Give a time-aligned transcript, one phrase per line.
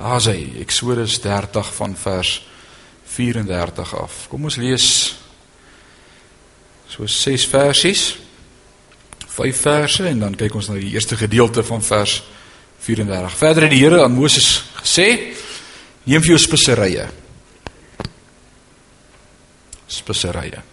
[0.00, 2.46] Daar is hy, Eksodus 30 van vers
[3.04, 4.22] 34 af.
[4.32, 4.86] Kom ons lees
[6.88, 8.04] so ses versies.
[9.28, 12.22] Vyf verse en dan kyk ons na die eerste gedeelte van vers
[12.80, 13.36] 34.
[13.42, 14.48] Verder het die Here aan Moses
[14.80, 15.36] gesê:
[16.08, 17.04] Neem vir jou speserye.
[19.84, 20.64] Speserye.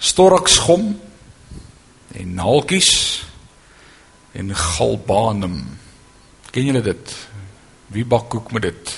[0.00, 0.88] Storksgom
[2.16, 2.90] en naaltjies
[4.32, 5.81] en galbanum.
[6.52, 7.12] Ken julle dit?
[7.92, 8.90] Wie bak koek met dit?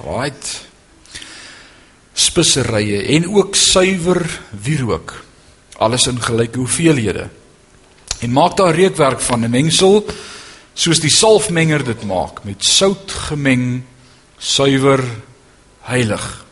[0.00, 0.52] Right.
[2.16, 5.12] Speserye en ook suiwer wierook.
[5.76, 7.28] Alles in gelyke hoeveelhede.
[8.24, 10.06] En maak daar reukwerk van 'n mengsel
[10.72, 13.82] soos die salfmenger dit maak met sout gemeng,
[14.38, 15.04] suiwer,
[15.80, 16.44] heilig.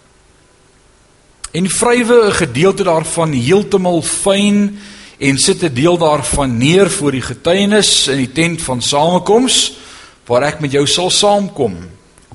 [1.53, 4.79] En vrywe 'n gedeelte daarvan heeltemal fyn
[5.25, 9.73] en sit 'n deel daarvan neer voor die getuienis in die tent van samekoms
[10.27, 11.77] waar ek met jou sal saamkom.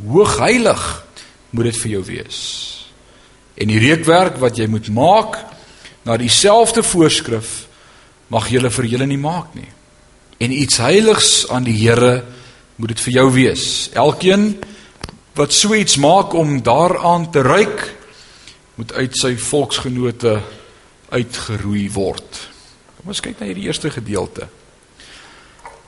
[0.07, 1.05] Hoogheilig
[1.49, 2.39] moet dit vir jou wees.
[3.53, 5.45] En die reukwerk wat jy moet maak
[6.03, 7.67] na dieselfde voorskrif
[8.27, 9.69] mag jy vir julle nie maak nie.
[10.39, 12.23] En iets heiligs aan die Here
[12.75, 13.89] moet dit vir jou wees.
[13.93, 14.63] Elkeen
[15.35, 17.95] wat so iets maak om daaraan te ruik
[18.75, 20.41] moet uit sy volksgenote
[21.09, 22.48] uitgeroei word.
[23.09, 24.45] Kom ons kyk na hierdie eerste gedeelte.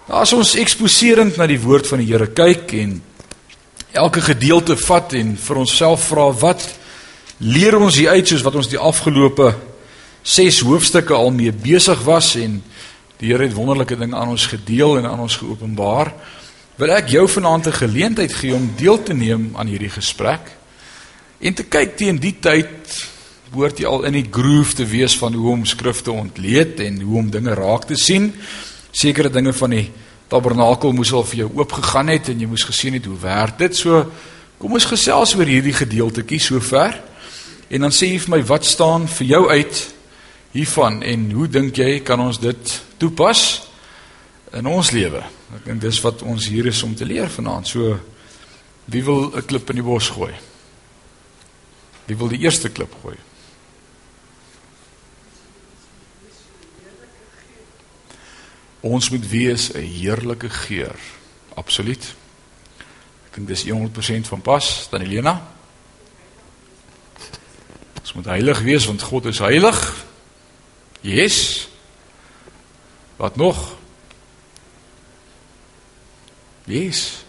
[0.09, 2.95] As ons eksposerend na die woord van die Here kyk en
[3.93, 6.65] elke gedeelte vat en vir onsself vra wat
[7.45, 9.51] leer ons hier uit soos wat ons die afgelope
[10.33, 12.57] 6 hoofstukke al mee besig was en
[13.21, 16.09] die Here het wonderlike dinge aan ons gedeel en aan ons geopenbaar.
[16.81, 20.57] Wil ek jou vanaand 'n geleentheid gee om deel te neem aan hierdie gesprek
[21.37, 23.10] en te kyk teen die tyd
[23.51, 27.17] behoort jy al in die groove te wees van hoe om skrifte ontleed en hoe
[27.19, 28.29] om dinge raak te sien.
[28.95, 29.87] Sekere dinge van die
[30.31, 33.75] tabernakel moes al vir jou oopgegaan het en jy moes gesien het hoe werk dit.
[33.75, 34.05] So
[34.61, 36.95] kom ons gesels oor hierdie gedeeltetjie sover.
[37.71, 39.81] En dan sê jy vir my wat staan vir jou uit
[40.55, 43.41] hiervan en hoe dink jy kan ons dit toepas
[44.55, 45.23] in ons lewe?
[45.57, 47.67] Ek dink dis wat ons hier is om te leer vanaand.
[47.67, 47.99] So
[48.87, 50.31] wie wil 'n klip in die bos gooi?
[52.07, 53.17] Wie wil die eerste klip gooi?
[58.81, 60.95] Ons moet wees 'n heerlike geur.
[61.53, 62.15] Absoluut.
[63.25, 65.47] Ek dink dis 100% van pas, dan Elena.
[67.99, 70.05] Ons moet heilig wees want God is heilig.
[71.01, 71.69] Yes.
[73.15, 73.77] Wat nog?
[76.63, 77.23] Yes.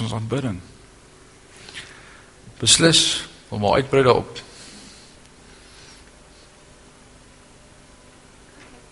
[0.00, 0.60] Ons aanbidding
[2.58, 4.40] beslis om maar uitbrei daarop.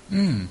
[0.06, 0.48] Mm.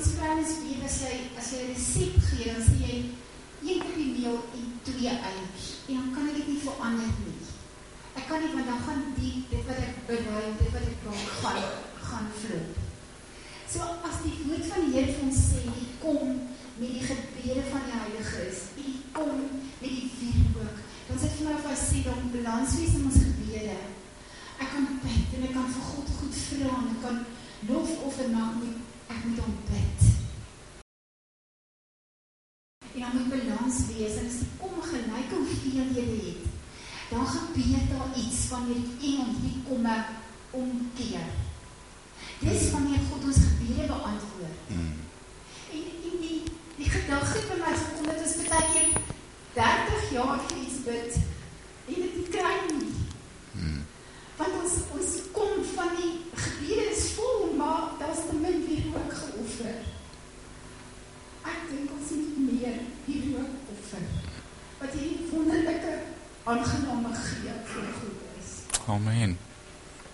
[0.00, 2.94] ons kleines dier as jy as jy 'n resep gee, dan sê jy
[3.68, 5.64] een koppie meel en twee eiers.
[5.88, 7.40] En dan kan ek dit nie verander nie.
[8.16, 11.28] Ek kan nie want dan gaan die dit wat ek berei, dit wat ek maak
[11.42, 11.60] gaan
[12.08, 12.64] gaan vloei.
[13.68, 16.48] So as die woord van die Here vir ons sê, die kom
[16.80, 19.36] met die gebede van die heiliges, die kom
[19.82, 20.80] met die wierook.
[21.08, 23.76] Dan sê vir my of hy sê dan balans wees in ons gebede.
[24.64, 27.26] Ek kan bid en ek kan vir God goed vra en ek kan
[27.68, 28.79] lof offer maak met
[29.10, 30.00] Ek moet hom bid.
[32.94, 36.44] En dan moet balans wees en as die kom gelyk hoeveelhede het,
[37.10, 39.96] dan gebeur daar iets wanneer die en die komme
[40.50, 41.26] omkeer.
[42.38, 44.58] Dis wanneer God ons gebede beantwoord.
[44.68, 44.96] Mm.
[45.72, 46.42] En en die
[46.76, 48.90] die gedagte by my gekom dat ons baie keer
[49.58, 51.18] 30 jaar vir iets bid
[51.90, 52.94] en dit kry nie.
[53.58, 53.82] Mm.
[54.38, 56.12] Want ons ons kom van die
[56.60, 59.76] gebede is vol, maar daar's te min weer ook geoffer.
[61.42, 62.76] Ek dink ons moet meer
[63.06, 64.04] hier ook offer.
[64.80, 65.94] Wat hierdie wonderlike
[66.44, 68.50] aangename gee vir God is.
[68.86, 69.38] Amen.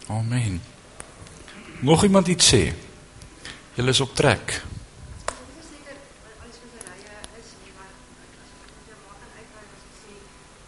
[0.09, 0.61] Amen.
[1.81, 2.63] Nog iemand iets sê?
[3.75, 4.63] Julle is op trek.
[5.57, 5.97] Verseker
[6.41, 10.15] alles speserye is nie maar as ons jou maak en uitbrei as ek sê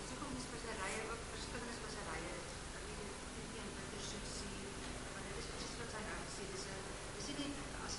[0.09, 2.35] soek om die speserye ook verskillende speserye
[2.75, 4.61] dat jy dit nie in bitter soet sien
[5.15, 6.77] want dit is presies wat sy nou sê dis 'n
[7.17, 7.95] dis nie net as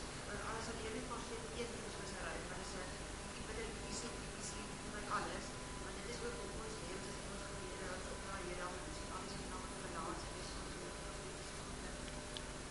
[0.50, 3.96] alles wat jy net maar sê eet die speserye maar dis 'n bietjie bitter bietjie
[4.00, 5.46] soet bietjie sien met alles
[5.82, 8.74] want dit is ook op ons lewens as ons gebede as op na Here dan
[8.94, 10.78] is alles in naam van balans en dis ons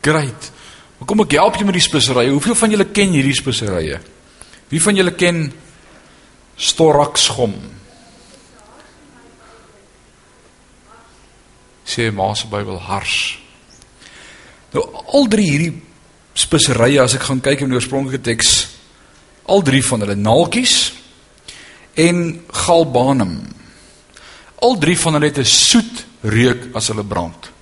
[0.08, 0.52] Great.
[0.98, 2.32] Maar kom ek help jou met die speserye.
[2.32, 3.98] Hoeveel van julle ken hierdie speserye?
[4.72, 5.42] Wie van julle ken
[6.58, 7.52] storaksgom?
[11.88, 13.18] Sê maar se Bybel hars.
[14.72, 14.84] Nou
[15.14, 15.74] al drie hierdie
[16.38, 18.50] speserye as ek gaan kyk in die oorspronklike teks,
[19.48, 20.74] al drie van hulle naaltjies
[21.98, 22.24] en
[22.64, 23.38] galbanum.
[24.62, 27.57] Al drie van hulle het 'n soet reuk as hulle brand.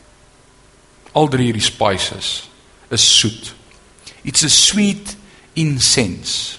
[1.17, 2.51] Al drie hierdie spices
[2.93, 3.55] is soet.
[4.25, 5.17] It's a sweet
[5.57, 6.59] incense.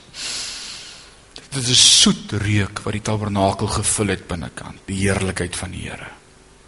[1.54, 5.90] Dit is 'n soet reuk wat die tabernakel gevul het binnekant, die heerlikheid van die
[5.90, 6.10] Here.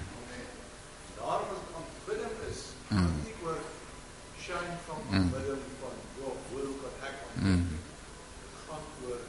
[1.20, 3.14] Daarom as dit aanbidding is, Mm.
[3.26, 3.60] nie oor
[4.46, 5.16] shine van Mm.
[5.20, 7.44] aanbidding van ja, hoor hoe kan ek aanbid.
[7.46, 7.68] Mm.
[8.68, 9.22] Gaan oor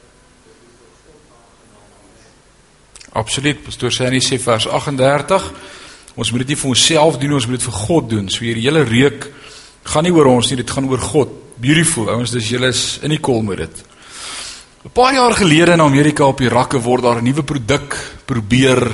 [0.45, 1.89] dit is vir God aangenaam.
[2.01, 3.21] Amen.
[3.21, 3.63] Absoluut.
[3.63, 5.51] Pastoor sê vers 38,
[6.15, 8.29] ons moet dit nie vir onsself doen, ons moet dit vir God doen.
[8.29, 9.31] So hierdie hele reuk
[9.83, 11.29] gaan nie oor ons nie, dit gaan oor God.
[11.61, 12.09] Beautiful.
[12.09, 13.83] Ouens, dis julle is in die kol met dit.
[14.81, 18.91] 'n Paar jaar gelede in Amerika op die rakke word daar 'n nuwe produk probeer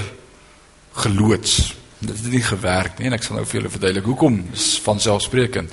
[0.92, 1.74] geloods.
[2.00, 4.50] Dit het nie gewerk nie en ek sal nou vir julle verduidelik hoekom.
[4.52, 5.72] Dis van selfsprekend.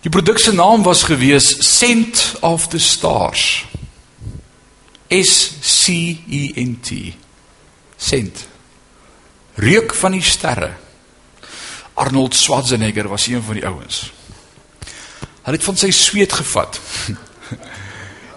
[0.00, 3.64] Die produk se naam was gewees Scent of the Stars.
[5.08, 5.88] S C
[6.30, 7.14] E N T.
[7.96, 8.48] Scent.
[9.54, 10.72] Reuk van die sterre.
[11.94, 14.12] Arnold Schwarzenegger was een van die ouens.
[15.42, 16.80] Hulle het van sy sweet gevat.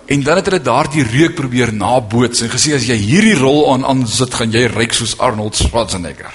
[0.10, 3.86] en dan het hulle daardie reuk probeer naboots en gesê as jy hierdie rol aan
[3.86, 6.34] aansit, gaan jy ryk soos Arnold Schwarzenegger.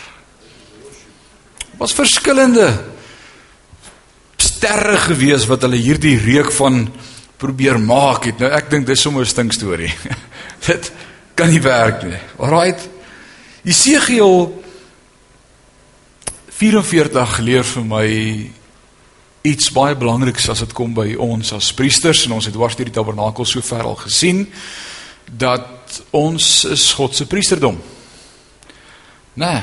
[1.81, 2.69] Was verskillende
[4.39, 6.87] sterre gewees wat hulle hierdie reuk van
[7.43, 8.39] probeer maak het.
[8.41, 9.93] Nou ek dink dis sommer 'n stink storie.
[10.67, 10.93] Dit
[11.35, 12.21] kan nie werk nie.
[12.39, 12.89] Alraight.
[13.65, 14.63] Jesegiel
[16.55, 18.09] 44 leer vir my
[19.45, 22.89] iets baie belangriks as dit kom by ons as priesters en ons het dwars deur
[22.89, 24.47] die tabernakel sover al gesien
[25.29, 27.77] dat ons is God se priesterdom.
[29.35, 29.61] Nee,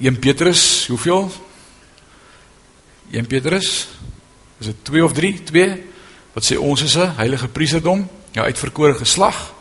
[0.00, 1.28] 1 Petrus, hoeveel?
[3.12, 3.70] 1 Petrus
[4.60, 5.32] is dit 2 of 3?
[5.50, 5.66] 2
[6.32, 9.54] wat sê ons is 'n heilige priesterdom, ja uitverkore geslag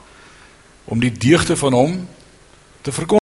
[0.85, 2.07] om die deugde van hom
[2.81, 3.27] te verkondig.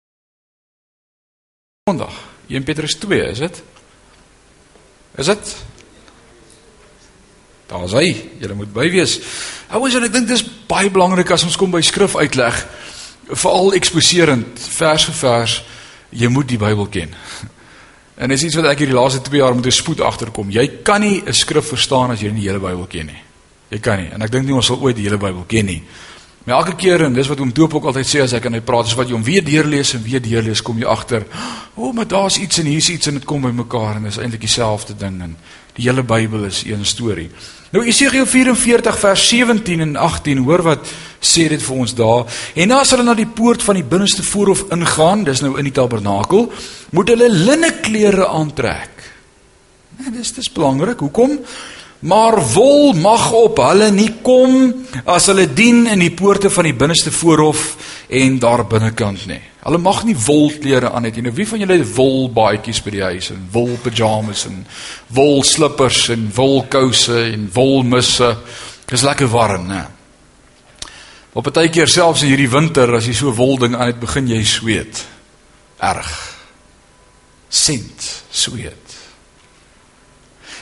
[1.89, 2.15] Sondag.
[2.49, 3.63] 1 Petrus 2, is dit?
[5.17, 5.57] Is dit?
[7.67, 8.15] Daar's hy.
[8.41, 9.19] Jy moet by wees.
[9.75, 12.61] Ouens, en ek dink dis baie belangrik as ons kom by skrif uitleg,
[13.33, 15.57] veral eksposerend vers vir vers,
[16.11, 17.15] jy moet die Bybel ken.
[18.17, 20.49] En dis iets wat ek hierdie laaste 2 jaar met 'n spoed agterkom.
[20.49, 23.23] Jy kan nie 'n skrif verstaan as jy nie die hele Bybel ken nie.
[23.69, 24.09] Jy kan nie.
[24.09, 25.83] En ek dink nie ons sal ooit die hele Bybel ken nie.
[26.47, 28.61] Maar elke keer en dis wat oom Doop ook altyd sê as ek aan hy
[28.61, 31.27] praat, is wat jy hom weer deurlees en weer deurlees, kom jy agter,
[31.75, 34.41] o, oh, maar daar's iets en hier's iets en dit kom bymekaar en dis eintlik
[34.41, 35.37] dieselfde ding en
[35.75, 37.27] die hele Bybel is een storie.
[37.75, 42.43] Nou Esegiel 44 vers 17 en 18, hoor wat sê dit vir ons daar.
[42.55, 45.75] En as hulle na die poort van die binneste voorhof ingaan, dis nou in die
[45.75, 46.47] tabernakel,
[46.95, 49.03] moet hulle linne klere aantrek.
[49.99, 51.03] Nee, dis dis belangrik.
[51.03, 51.41] Hoekom?
[51.99, 54.69] Maar wol mag op hulle nie kom
[55.09, 57.77] as hulle dien in die poorte van die binneste voorhof
[58.09, 59.41] en daar binnekant nie.
[59.67, 61.25] Hulle mag nie wolklere aan het nie.
[61.27, 64.61] Nou wie van julle het wol baadjies by die huis en wol pyjamas en
[65.17, 68.29] wol slippers en wol kouse en wol misse?
[68.87, 69.87] Dis lekker warm, né?
[71.33, 74.29] Op 'n tydjie selfs in hierdie winter as jy so wol ding aan het begin
[74.29, 75.05] jy sweet.
[75.81, 76.37] Erg.
[77.49, 78.86] Sint sweet.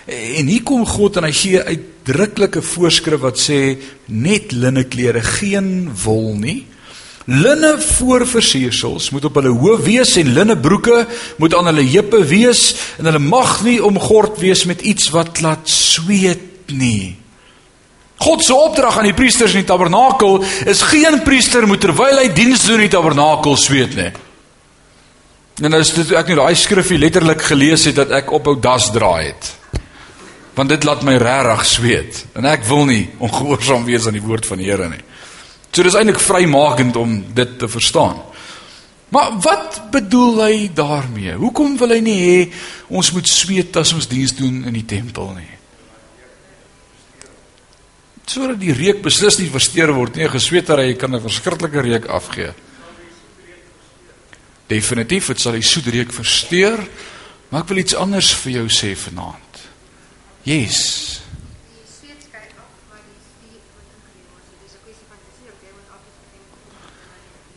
[0.04, 3.78] En hier kom God en hy gee uitdruklike voorskrif wat sê
[4.12, 6.58] net linne klere, geen wol nie.
[7.25, 11.06] Linne voorversiersels moet op hulle hoof wees en linne broeke
[11.40, 15.64] moet aan hulle heupe wees en hulle mag nie omgord wees met iets wat laat
[15.73, 17.16] sweet nie.
[18.20, 22.28] God se opdrag aan die priesters in die tabernakel is geen priester moet terwyl hy
[22.37, 24.12] diens doen in die tabernakel sweet nie.
[25.64, 29.32] En as dit ek nou daai skrifgie letterlik gelees het dat ek ophou das draai
[29.32, 29.54] het
[30.54, 34.46] want dit laat my regtig sweet en ek wil nie ongehoorsaam wees aan die woord
[34.46, 35.02] van die Here nie.
[35.75, 38.20] So dis eintlik vrymakend om dit te verstaan.
[39.14, 41.34] Maar wat bedoel hy daarmee?
[41.38, 42.38] Hoekom wil hy nie hê
[42.94, 45.50] ons moet sweet as ons diens doen in die tempel nie?
[48.25, 50.30] Sodat die reuk beslis nie versteur word nie.
[50.30, 52.54] Gesweetery kan 'n verskriklike reuk afgee.
[54.66, 56.78] Definitief, dit sal die soet reuk versteur.
[57.50, 59.44] Maar ek wil iets anders vir jou sê vanaand.
[60.45, 61.23] Yes.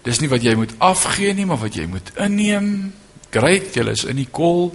[0.08, 2.94] Dis nie wat jy moet afgee nie, maar wat jy moet inneem.
[3.30, 4.72] Great, jy is in die kol.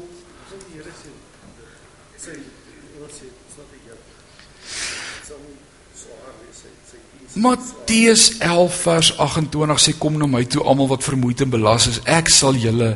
[7.33, 12.03] Matteus 11 vers 28 sê kom na my toe almal wat vermoeid en belas is,
[12.05, 12.91] ek sal julle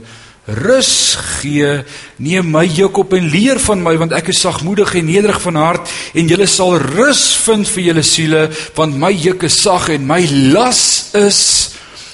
[0.46, 1.82] rus gee.
[2.22, 5.58] Neem my juk op en leer van my want ek is sagmoedig en nederig van
[5.58, 8.42] hart en julle sal rus vind vir julle siele
[8.76, 10.22] want my juk is sag en my
[10.54, 10.82] las
[11.18, 11.40] is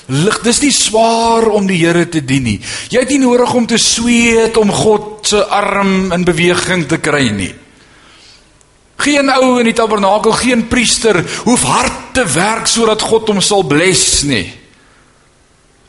[0.08, 0.40] lig.
[0.44, 2.58] Dis nie swaar om die Here te dien nie.
[2.90, 7.28] Jy het nie nodig om te sweet om God se arm in beweging te kry
[7.36, 7.52] nie.
[9.02, 13.64] Geen ou in die tabernakel, geen priester hoef hard te werk sodat God hom sal
[13.66, 14.46] bless nie.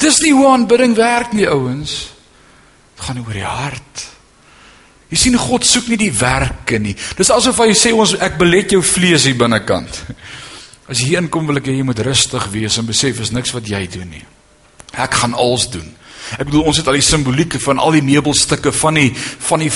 [0.01, 2.12] Dis nie hoe aanbidding werk nie, ouens
[3.01, 4.05] gaan oor die hart.
[5.13, 6.95] Jy sien God soek nie die werke nie.
[7.17, 10.00] Dis asof hy sê ons ek belet jou vlees hier binnekant.
[10.89, 13.53] As jy hier inkom wil ek hê jy moet rustig wees en besef is niks
[13.55, 14.23] wat jy doen nie.
[15.00, 15.88] Ek gaan alles doen.
[16.37, 19.09] Ek bedoel ons het al die simbolieke van al die meubelstukke van die
[19.43, 19.71] van die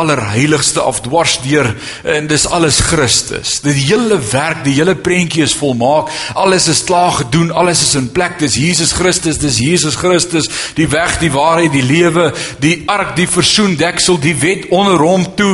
[0.00, 1.68] allerheiligste af dwars deur
[2.08, 3.58] en dis alles Christus.
[3.64, 6.10] Die hele werk, die hele prentjie is volmaak.
[6.34, 8.38] Alles is klaar gedoen, alles is in plek.
[8.40, 12.30] Dis Jesus Christus, dis Jesus Christus, die weg, die waarheid, die lewe,
[12.64, 15.52] die ark, die versoendeksel, die wet onder hom toe,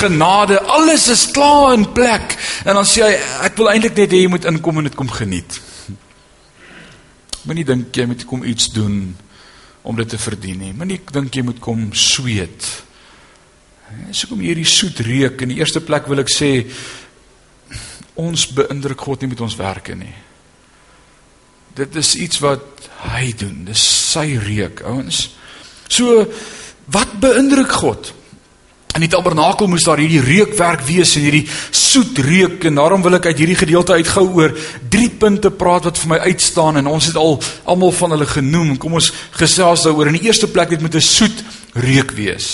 [0.00, 2.36] genade, alles is klaar in plek.
[2.68, 3.14] En dan sê hy
[3.48, 5.62] ek wil eintlik net hê jy moet inkom en dit kom geniet.
[7.48, 9.27] Moenie dink jy moet kom iets doen nie
[9.82, 10.74] om dit te verdien nie.
[10.76, 12.66] Moenie dink jy moet kom sweet.
[14.08, 16.50] Dis hoekom hierdie soet reuk in die eerste plek wil ek sê
[18.18, 20.14] ons beïndruk God nie met ons werke nie.
[21.78, 23.62] Dit is iets wat hy doen.
[23.68, 25.28] Dis sy reuk, ouens.
[25.88, 26.24] So
[26.92, 28.12] wat beïndruk God?
[28.96, 33.18] In die tabernakel moes daar hierdie reukwerk wees en hierdie soet reuk en daarom wil
[33.18, 34.54] ek uit hierdie gedeelte uitgou oor
[34.90, 37.36] drie punte praat wat vir my uitstaan en ons het al
[37.68, 38.76] almal van hulle genoem.
[38.80, 40.10] Kom ons gesels daaroor.
[40.10, 42.48] In die eerste plek dit moet 'n soet reuk wees.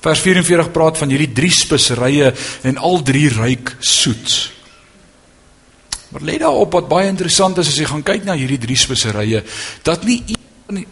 [0.00, 4.50] Vers 44 praat van hierdie drie speserye en al drie ruik soet.
[6.08, 9.42] Maar let daarop wat baie interessant is as jy gaan kyk na hierdie drie speserye
[9.82, 10.86] dat nie een van die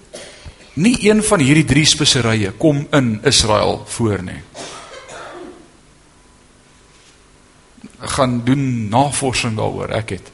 [0.75, 4.41] Nie een van hierdie drie speserye kom in Israel voor nie.
[8.15, 10.33] Gaan doen navorsing daaroor, ek het.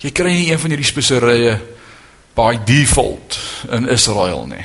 [0.00, 1.58] Jy kry nie een van hierdie speserye
[2.38, 3.38] by default
[3.74, 4.64] in Israel nie.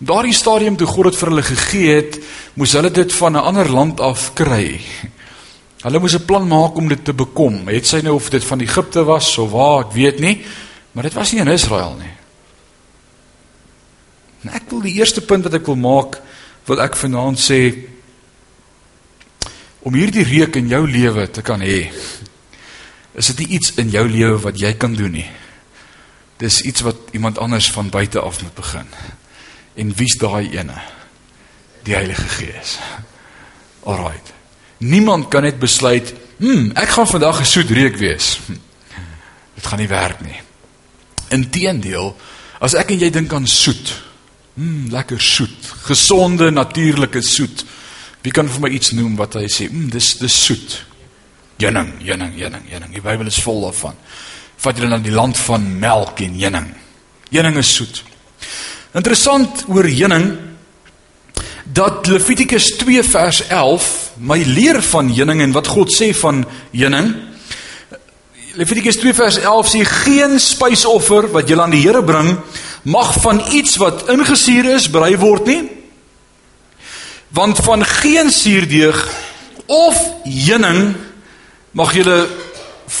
[0.00, 2.16] Daardie stadium toe God dit vir hulle gegee het,
[2.58, 4.80] moes hulle dit van 'n ander land af kry.
[5.84, 7.68] Hulle moes 'n plan maak om dit te bekom.
[7.68, 10.44] Het sy nou of dit van Egipte was of waar, ek weet nie,
[10.94, 12.12] maar dit was nie in Israel nie.
[14.44, 16.20] En ek wil die eerste punt wat ek wil maak,
[16.68, 17.60] wil ek vanaand sê
[19.84, 21.90] om hierdie reuk in jou lewe te kan hê.
[23.14, 25.28] Is dit nie iets in jou lewe wat jy kan doen nie?
[26.40, 28.88] Dis iets wat iemand anders van buite af moet begin.
[29.74, 30.78] En wie's daai ene?
[31.84, 32.78] Die Heilige Gees.
[33.84, 34.32] Alraight.
[34.84, 38.56] Niemand kan net besluit, "Hm, ek gaan vandag 'n soet reuk wees." Hm,
[39.54, 40.43] dit gaan nie werk nie.
[41.34, 42.12] Inteendeel,
[42.64, 43.92] as ek en jy dink aan soet,
[44.54, 47.64] hm, lekker soet, gesonde, natuurlike soet.
[48.24, 50.84] Wie kan vir my iets noem wat hy sê, "Hm, dis dis soet."
[51.58, 52.92] Jenning, jenning, jenning, jenning.
[52.92, 53.94] Die Bybel is vol daarvan.
[54.56, 56.74] Vat julle na die land van melk en jenning.
[57.30, 58.02] Jenning is soet.
[58.94, 60.38] Interessant oor heuning
[61.64, 63.86] dat Levitikus 2 vers 11
[64.22, 67.14] my leer van heuning en wat God sê van heuning.
[68.54, 72.36] Levitikus 2 vers 11 sê geen spysoffer wat jy aan die Here bring
[72.86, 75.62] mag van iets wat ingesuur is berei word nie.
[77.34, 79.00] Want van geen suurdeeg
[79.66, 80.94] of heuning
[81.74, 82.06] mag jy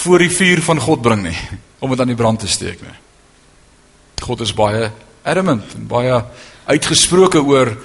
[0.00, 1.38] voor die vuur van God bring nie
[1.78, 2.98] om dit aan die brand te steek nie.
[4.24, 4.90] God is baie
[5.22, 6.18] adamant en baie
[6.66, 7.76] uitgesproke oor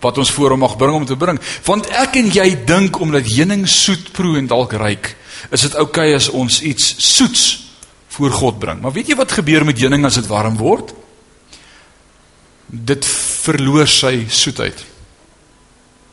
[0.00, 1.36] wat ons voor hom mag bring om te bring.
[1.66, 5.12] Want ek en jy dink omdat heuning soet proe en dalk ryk,
[5.50, 7.46] is dit oukei okay as ons iets soets
[8.18, 8.80] voor God bring.
[8.82, 10.94] Maar weet jy wat gebeur met heuning as dit warm word?
[12.66, 14.80] Dit verloor sy soetheid.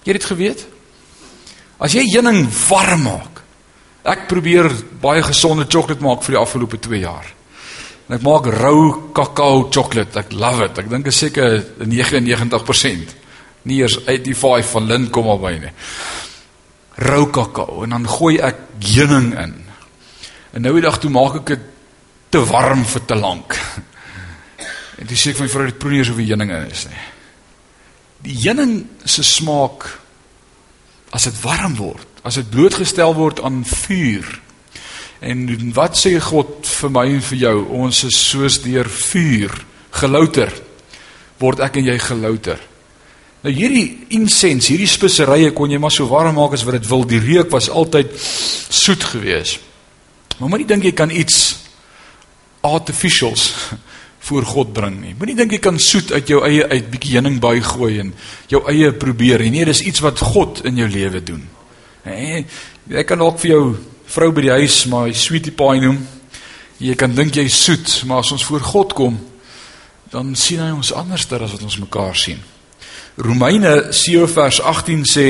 [0.05, 0.65] Jy het dit geweet?
[1.81, 3.41] As jy heuning warm maak.
[4.05, 4.69] Ek probeer
[5.01, 7.31] baie gesonde sjokolade maak vir die afgelope 2 jaar.
[8.05, 10.21] En ek maak rou kakao chocolate.
[10.21, 10.77] Ek love it.
[10.83, 13.15] Ek dink is seker 99%.
[13.65, 15.73] Nie eers 85 van Lind kom al by nie.
[16.95, 19.55] Rou kakao en dan gooi ek heuning in.
[20.55, 21.67] En nou die dag toe maak ek dit
[22.31, 23.57] te warm vir te lank.
[24.95, 27.01] En dis seker van vrou dit probeer of die heuning in is nie.
[28.23, 29.83] Die heuning se smaak
[31.11, 34.29] as dit warm word, as dit blootgestel word aan vuur
[35.25, 37.55] En wat sê God vir my en vir jou?
[37.85, 39.53] Ons is soos deur vuur
[40.01, 40.51] gelouter.
[41.39, 42.59] Word ek en jy gelouter.
[43.45, 47.03] Nou hierdie insens, hierdie speserye kon jy maar so warm maak as wat dit wil.
[47.05, 49.61] Die reuk was altyd soet geweest.
[50.39, 51.59] Maar moenie dink jy kan iets
[52.65, 53.51] artificials
[54.25, 55.13] voor God bring nie.
[55.13, 58.09] Moenie dink jy kan soet uit jou eie uit bietjie heuning by gooi en
[58.49, 59.53] jou eie probeer nie.
[59.59, 61.45] Nee, dis iets wat God in jou lewe doen.
[62.07, 62.41] Nee,
[62.97, 63.61] ek kan ook vir jou
[64.15, 66.01] vrou by die huis maar sweetie pie noem.
[66.81, 69.21] Jy kan dink jy soet, maar as ons voor God kom,
[70.09, 72.41] dan sien hy ons anderster as wat ons mekaar sien.
[73.15, 75.27] Romeine 7 vers 18 sê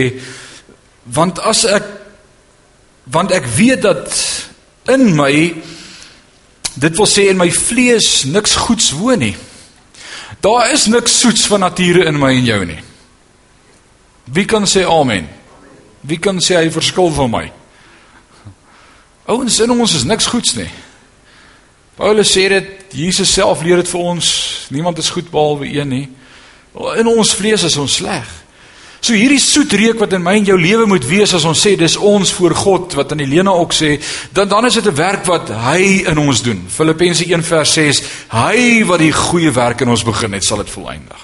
[1.04, 1.86] want as ek
[3.14, 4.10] want ek weet dat
[4.90, 5.34] in my
[6.76, 9.36] dit wil sê in my vlees niks goeds woon nie.
[10.42, 12.82] Daar is niks soets van nature in my en jou nie.
[14.26, 15.30] Wie kan sê amen?
[16.02, 17.46] Wie kan sê hy verskil van my?
[19.30, 20.70] Ouens in ons is niks goeds nie.
[21.96, 24.28] Paulus sê dit, Jesus self leer dit vir ons,
[24.74, 26.06] niemand is goed behalwe een nie.
[26.76, 28.26] In ons vlees is ons sleg.
[29.06, 31.76] So hierdie soet reuk wat in my en jou lewe moet wees as ons sê
[31.78, 34.00] dis ons voor God wat aan Helena ook sê,
[34.34, 36.66] dan dan is dit 'n werk wat hy in ons doen.
[36.68, 41.22] Filippense 1:6, hy wat die goeie werk in ons begin het, sal dit volëindig.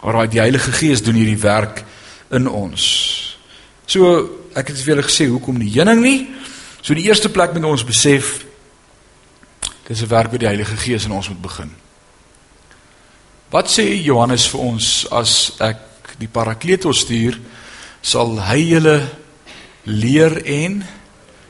[0.00, 1.84] Alraai, die Heilige Gees doen hierdie werk
[2.30, 3.36] in ons.
[3.86, 6.28] So ek het vir julle gesê hoekom die heuning nie?
[6.80, 8.44] So die eerste plek moet ons besef
[9.86, 11.70] dis 'n werk wat die Heilige Gees in ons moet begin.
[13.50, 17.38] Wat sê Johannes vir ons as ek die Parakletos stuur,
[18.02, 18.96] sal hy julle
[19.90, 20.80] leer en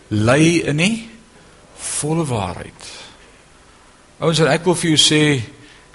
[0.08, 0.94] lei in die
[1.80, 2.88] volle waarheid.
[4.20, 5.22] Ouens, ek wil vir jou sê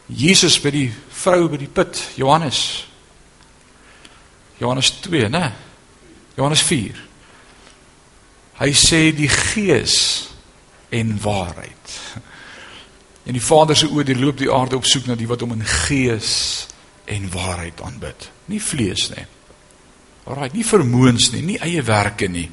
[0.05, 0.89] Jesus by die
[1.23, 2.59] vrou by die put, Johannes.
[4.61, 5.49] Johannes 2, né?
[6.37, 7.01] Johannes 4.
[8.61, 9.97] Hy sê die gees
[10.93, 11.97] en waarheid.
[13.25, 15.55] En die Vader se oor die loop die aarde op soek na die wat hom
[15.55, 16.67] in gees
[17.09, 18.29] en waarheid aanbid.
[18.51, 19.25] Nie vlees nie.
[20.25, 22.47] Alraai, nie vermoëns nie, nie eie werke nie.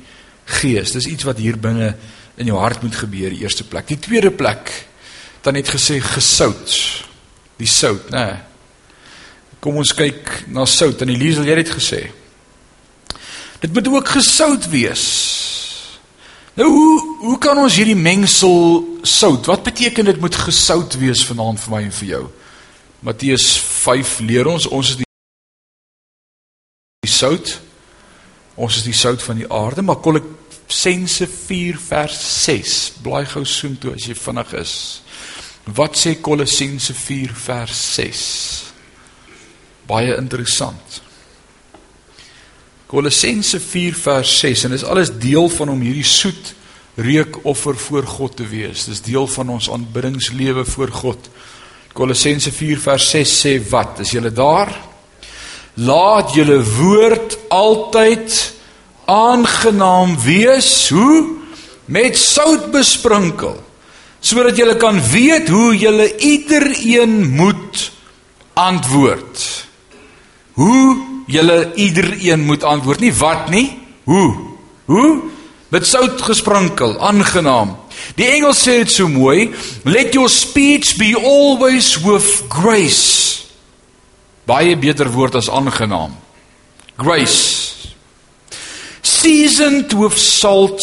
[0.60, 1.92] Gees, dis iets wat hier binne
[2.40, 3.86] in jou hart moet gebeur, die eerste plek.
[3.88, 4.72] Die tweede plek,
[5.44, 6.72] dan het gesê gesout.
[7.60, 8.26] Die sout, né?
[9.62, 11.04] Kom ons kyk na sout.
[11.04, 12.02] En Elise, jy het dit gesê.
[13.62, 15.06] Dit moet ook gesout wees.
[16.54, 19.46] Nou hoe hoe kan ons hierdie mengsel sout?
[19.48, 22.24] Wat beteken dit moet gesout wees vanaand vir my en vir jou?
[23.06, 23.46] Matteus
[23.82, 25.08] 5 leer ons ons is die
[27.06, 27.54] die sout.
[28.54, 32.74] Ons is die sout van die aarde, maar Kolossense 4 vers 6.
[33.02, 34.74] Blaai gou soom toe as jy vinnig is.
[35.72, 38.26] Wat sê Kolossense 4 vers 6?
[39.88, 41.01] Baie interessant.
[42.92, 46.50] Kolossense 4 vers 6 en dis alles deel van om hierdie soet
[47.00, 48.84] reukoffer voor God te wees.
[48.84, 51.30] Dis deel van ons aanbiddingslewe voor God.
[51.96, 54.02] Kolossense 4 vers 6 sê wat?
[54.04, 54.68] Is julle daar?
[55.80, 58.36] Laat julle woord altyd
[59.08, 61.38] aangenaam wees, hoe?
[61.88, 63.56] Met sout besprinkel,
[64.20, 67.88] sodat julle kan weet hoe julle iedereen moet
[68.52, 69.48] antwoord.
[70.60, 73.66] Hoe julle iedereen moet antwoord, nie wat nie,
[74.04, 74.32] hoe?
[74.90, 75.12] Hoe?
[75.72, 77.78] Met sout gesprinkel, aangenaam.
[78.18, 79.50] Die Engels sê dit so mooi,
[79.88, 83.32] let your speech be always with grace
[84.46, 86.16] Baie beter woord as aangenaam.
[86.96, 87.94] Grace.
[89.02, 90.80] Seasoned with salt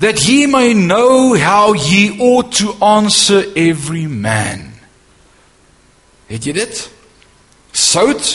[0.00, 4.74] that ye may know how ye ought to answer every man.
[6.28, 6.82] Het jy dit?
[7.72, 8.28] Sout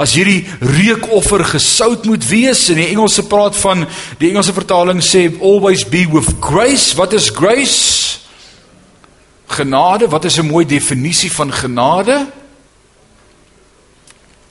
[0.00, 3.84] as hierdie reukoffer gesout moet wees in die Engelse praat van
[4.18, 6.96] die Engelse vertaling sê always be with grace.
[6.96, 8.16] Wat is grace?
[9.50, 12.30] Genade, wat is 'n mooi definisie van genade?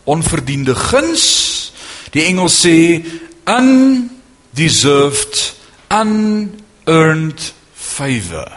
[0.09, 1.71] onverdiende guns.
[2.09, 3.05] Die Engels sê
[3.45, 5.53] undeserved,
[5.93, 8.51] unearned favor.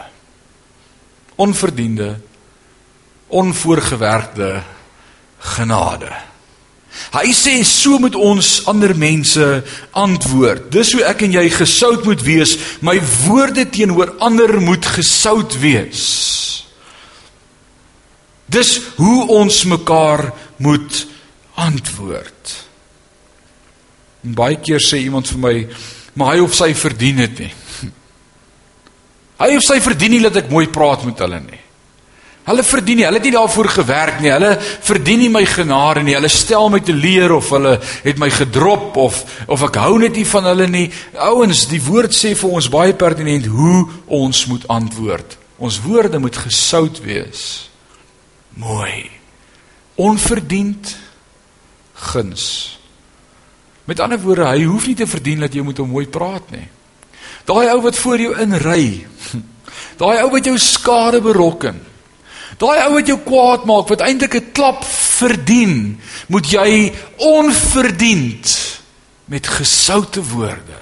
[1.35, 2.19] Onverdiende,
[3.27, 4.63] onvoorgewerkte
[5.37, 6.11] genade.
[7.13, 9.45] Hy sê so moet ons ander mense
[9.97, 10.69] antwoord.
[10.73, 12.55] Dis hoe ek en jy gesout moet wees.
[12.85, 16.03] My woorde teenoor ander moet gesout wees.
[18.53, 20.29] Dis hoe ons mekaar
[20.61, 21.01] moet
[21.57, 22.53] antwoord.
[24.23, 25.55] En baie keer sê iemand vir my,
[26.15, 27.53] maar hy of sy verdien dit nie.
[29.43, 31.62] Hy of sy verdien nie dat ek mooi praat met hulle nie.
[32.43, 34.31] Hulle verdien nie, hulle het nie daarvoor gewerk nie.
[34.33, 36.15] Hulle verdien nie my genade nie.
[36.17, 40.17] Hulle stel my te leer of hulle het my gedrop of of ek hou net
[40.19, 40.89] nie van hulle nie.
[41.23, 43.85] Ouens, die woord sê vir ons baie pertinent hoe
[44.19, 45.37] ons moet antwoord.
[45.63, 47.69] Ons woorde moet gesout wees.
[48.59, 49.07] Mooi.
[49.95, 50.97] Onverdiend
[52.11, 52.45] guns.
[53.87, 56.67] Met ander woorde, hy hoef nie te verdien dat jy met hom mooi praat nie.
[57.47, 59.05] Daai ou wat voor jou inry.
[60.01, 61.79] Daai ou wat jou skade berokken.
[62.61, 68.79] Daai ou wat jou kwaad maak wat eintlik 'n klap verdien, moet jy onverdiend
[69.25, 70.81] met gesoute woorde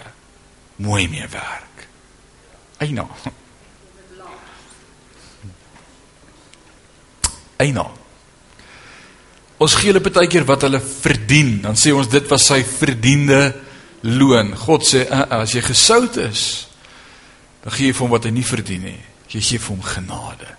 [0.75, 1.88] mooi mee werk.
[2.77, 3.05] Eina.
[7.57, 7.86] Eina.
[9.62, 11.60] Ons gee hulle baie keer wat hulle verdien.
[11.62, 13.53] Dan sê ons dit was sy verdiende
[14.01, 14.55] loon.
[14.57, 16.45] God sê uh, uh, as jy gesout is,
[17.62, 18.97] dan gee jy vir hom wat hy nie verdien nie.
[19.31, 20.49] Jy gee vir hom genade.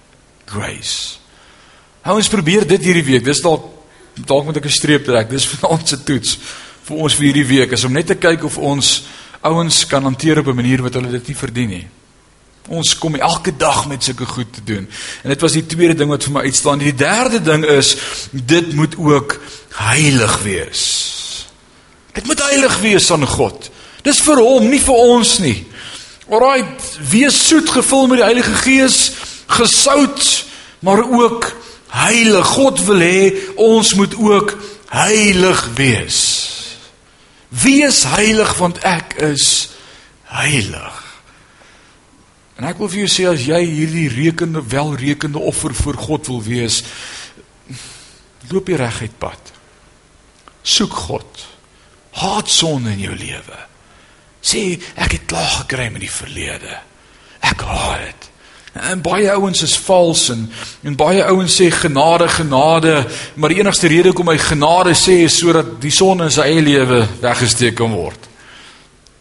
[0.53, 1.19] Grace.
[2.03, 3.25] Hou ons probeer dit hierdie week.
[3.25, 3.71] Dis dalk
[4.29, 5.31] dalk moet ek 'n streep trek.
[5.31, 6.39] Dis vir ons se toets
[6.83, 9.05] vir ons vir hierdie week is om net te kyk of ons
[9.43, 11.87] ouens kan hanteer op 'n manier wat hulle dit nie verdien nie.
[12.69, 14.89] Ons kom elke dag met sulke goed te doen.
[15.23, 16.79] En dit was die tweede ding wat vir my uitstaan.
[16.79, 17.97] Die derde ding is
[18.31, 19.41] dit moet ook
[19.75, 20.83] heilig wees.
[22.13, 23.71] Dit moet heilig wees aan God.
[24.03, 25.67] Dis vir hom, nie vir ons nie.
[26.31, 29.13] Alraight, wees soet gevul met die Heilige Gees,
[29.53, 30.45] gesout,
[30.81, 31.53] maar ook
[31.93, 32.47] heilig.
[32.47, 34.57] God wil hê ons moet ook
[34.93, 36.21] heilig wees.
[37.49, 39.47] Wees heilig want ek is
[40.33, 41.01] heilig.
[42.57, 46.43] En ek wil vir jou sê as jy hierdie rekende welrekende offer voor God wil
[46.45, 46.83] wees,
[48.53, 49.53] loop jy reguit pad.
[50.63, 51.47] Soek God.
[52.23, 53.61] Haat sonde in jou lewe.
[54.43, 56.77] Sê ek het klaar gekry met die verlede.
[57.43, 58.32] Ek haat dit.
[58.73, 60.47] En baie ouens is vals en
[60.83, 62.95] en baie ouens sê genade genade,
[63.35, 66.63] maar die enigste rede hoekom hy genade sê is sodat die son in sy eie
[66.65, 68.29] lewe weggesteek kan word.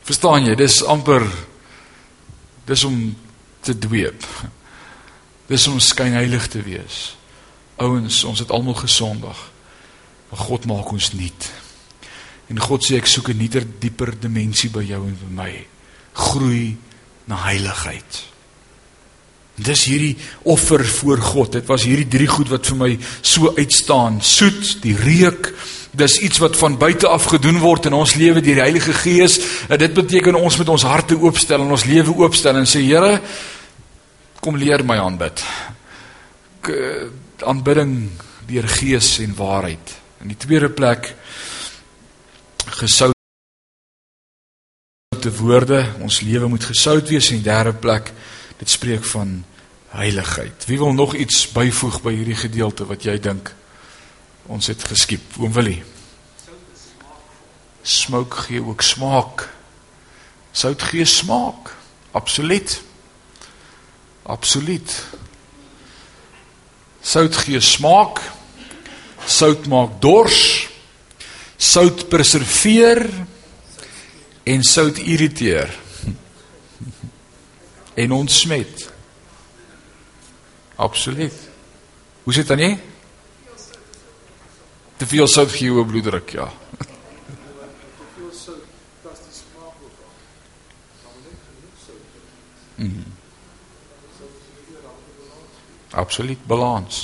[0.07, 0.55] Verstaan jy?
[0.55, 1.27] Dis amper
[2.65, 2.97] dis om
[3.61, 4.23] te dweep.
[5.51, 7.17] Dis om skynheilig te wees.
[7.75, 9.37] Ouens, ons het almal gesondig.
[10.31, 11.51] Maar God maak ons nuut.
[12.47, 15.67] En God sê ek soek 'n nuuter, dieper dimensie by jou en by my.
[16.13, 16.77] Groei
[17.25, 18.30] na heiligheid.
[19.61, 20.15] Dis hierdie
[20.49, 21.51] offer voor God.
[21.59, 24.21] Dit was hierdie drie goed wat vir my so uitstaan.
[24.25, 25.51] Soet, die reuk,
[25.97, 29.39] dis iets wat van buite af gedoen word in ons lewe deur die Heilige Gees.
[29.69, 33.19] En dit beteken ons moet ons harte oopstel en ons lewe oopstel en sê Here,
[34.41, 35.43] kom leer my aanbid.
[36.69, 37.09] uh,
[37.41, 38.09] aanbidding
[38.49, 39.95] deur gees en waarheid.
[40.21, 41.15] In die tweede plek
[42.81, 43.15] gesoute
[45.39, 48.11] woorde, ons lewe moet gesout wees en in die derde plek
[48.59, 49.43] dit spreek van
[49.91, 50.65] heiligheid.
[50.65, 53.51] Wie wil nog iets byvoeg by hierdie gedeelte wat jy dink
[54.51, 55.35] ons het geskiep?
[55.39, 55.81] Oom Willie.
[57.83, 59.49] Smoke gee ook smaak.
[60.51, 61.73] Sout gee smaak.
[62.11, 62.81] Absoluut.
[64.23, 64.95] Absoluut.
[67.01, 68.21] Sout gee smaak.
[69.25, 70.69] Sout maak dors.
[71.57, 73.03] Sout preserveer
[74.43, 75.69] en sout irriteer.
[77.93, 78.90] En ontsmet.
[80.81, 81.33] Absoluut.
[82.23, 82.79] Hoe sit dan nie?
[84.97, 86.47] Te veel sout gee jou bloeddruk, ja.
[92.81, 93.05] Mm.
[96.01, 97.03] Absoluut balans.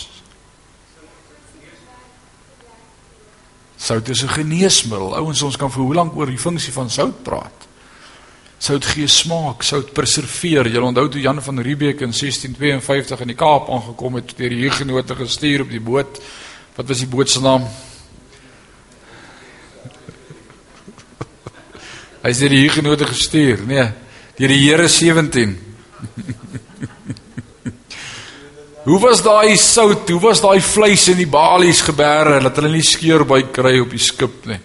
[3.77, 5.15] Sout is 'n geneesmiddel.
[5.15, 7.66] Ouens, ons kan vir hoe lank oor die funksie van sout praat.
[8.57, 10.65] Sout gee smaak, sout preserveer.
[10.73, 14.63] Jy onthou toe Jan van Riebeeck in 1652 in die Kaap aangekom het deur die
[14.63, 16.17] Hugenote gestuur op die boot.
[16.77, 17.67] Wat was die boot se naam?
[22.25, 23.85] Hy deur die Hugenote gestuur, nee,
[24.39, 25.53] deur die Here 17.
[28.87, 30.09] Hoe was daai sout?
[30.09, 33.93] Hoe was daai vleis in die balies gebeere dat hulle nie skeur by kry op
[33.93, 34.57] die skip nie?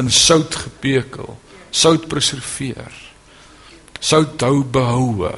[0.00, 1.38] In sout gepekel.
[1.72, 3.11] Sout preserveer.
[4.02, 5.30] Sout hou behoue.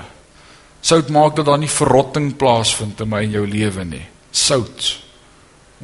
[0.84, 4.04] Sout maak dat daar nie verrotting plaasvind in my en jou lewe nie.
[4.32, 4.90] Sout.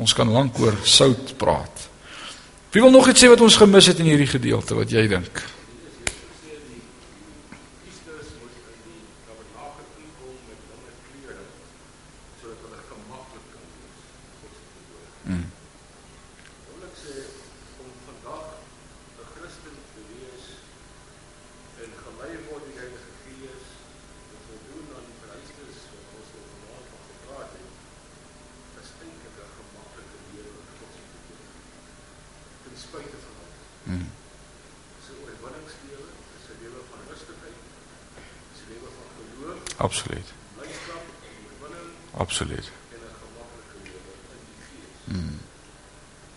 [0.01, 1.87] Ons kan lank oor sout praat.
[2.73, 5.43] Wie wil nog iets sê wat ons gemis het in hierdie gedeelte wat jy dink?
[39.81, 40.33] Absoluut.
[42.21, 42.71] Absoluut.
[45.05, 45.39] Hmm.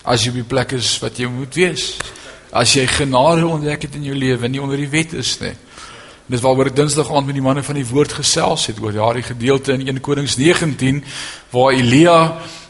[0.03, 1.93] As jy op die plek is wat jy moet wees,
[2.55, 5.53] as jy genade ontdek het in jou lewe, nie onder die wet is nie.
[6.31, 9.25] Dis waaroor ek Dinsdag aand met die manne van die woord gesels het oor daardie
[9.27, 11.01] gedeelte in 1 Konings 19
[11.51, 12.19] waar Elia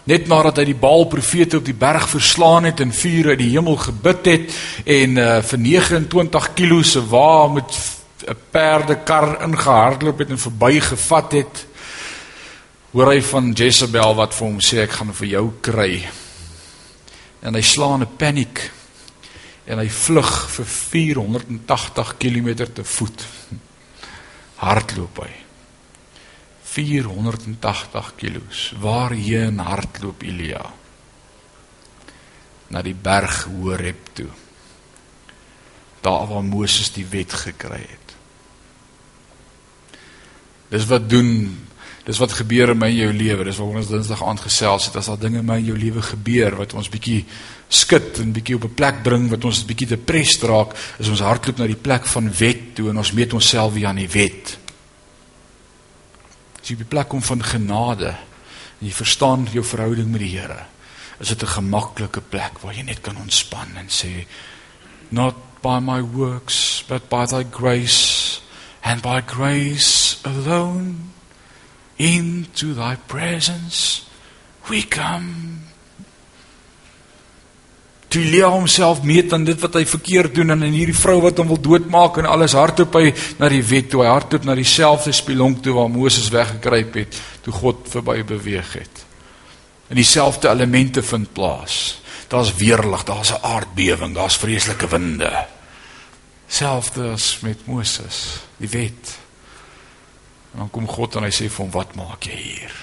[0.09, 3.51] net nadat hy die Baal profete op die berg verslaan het en vuur uit die
[3.53, 4.57] hemel gebid het
[4.89, 7.77] en uh, vir 29 kg se wa met
[8.27, 11.65] 'n perdekar ingehardloop het en verbygevat het
[12.93, 16.03] hoor hy van Jezebel wat vir hom sê ek gaan vir jou kry.
[17.41, 18.69] En hy slaan 'n paniek
[19.65, 23.25] en hy vlug vir 480 km te voet.
[24.55, 25.33] Hardloop hy.
[26.63, 28.73] 480 kilos.
[28.79, 30.65] Waarheen hardloop Elia?
[32.67, 34.29] Na die berg Horeb toe.
[36.01, 38.02] Daar waar Moses die wet gekry het
[40.73, 41.29] Dis wat doen
[42.03, 43.45] dis wat gebeur in my en jou lewe.
[43.47, 46.01] Dis wat ons Dinsdag aand gesels het as daar dinge in my en jou lewe
[46.03, 47.21] gebeur wat ons bietjie
[47.71, 51.57] skud en bietjie op 'n plek bring wat ons bietjie depressed raak, is ons hardloop
[51.57, 54.57] na die plek van wet toe en ons meet onsself weer aan die wet.
[56.61, 58.15] As jy die plek kom van genade
[58.79, 60.65] en jy verstaan jou verhouding met die Here,
[61.19, 64.25] is dit 'n gemaklike plek waar jy net kan ontspan en sê
[65.09, 68.41] not by my works but by thy grace
[68.81, 70.95] and by grace alone
[71.97, 74.05] into thy presence
[74.69, 75.61] we come.
[78.07, 81.39] Toe leer homself meet aan dit wat hy verkeerd doen en in hierdie vrou wat
[81.41, 83.09] hom wil doodmaak en alles hardop hy
[83.39, 87.55] na die wet toe hy hardop na dieselfde spilonk toe waar Moses weggekruip het toe
[87.57, 89.03] God verby beweeg het.
[89.89, 91.79] En dieselfde elemente vind plaas.
[92.29, 95.45] Daar's weerlig daar's 'n aardbewing daar's vreeslike winde.
[96.47, 99.22] Selfde as met Moses, die wet.
[100.53, 102.73] En dan kom God en hy sê vir hom, "Wat maak jy hier?"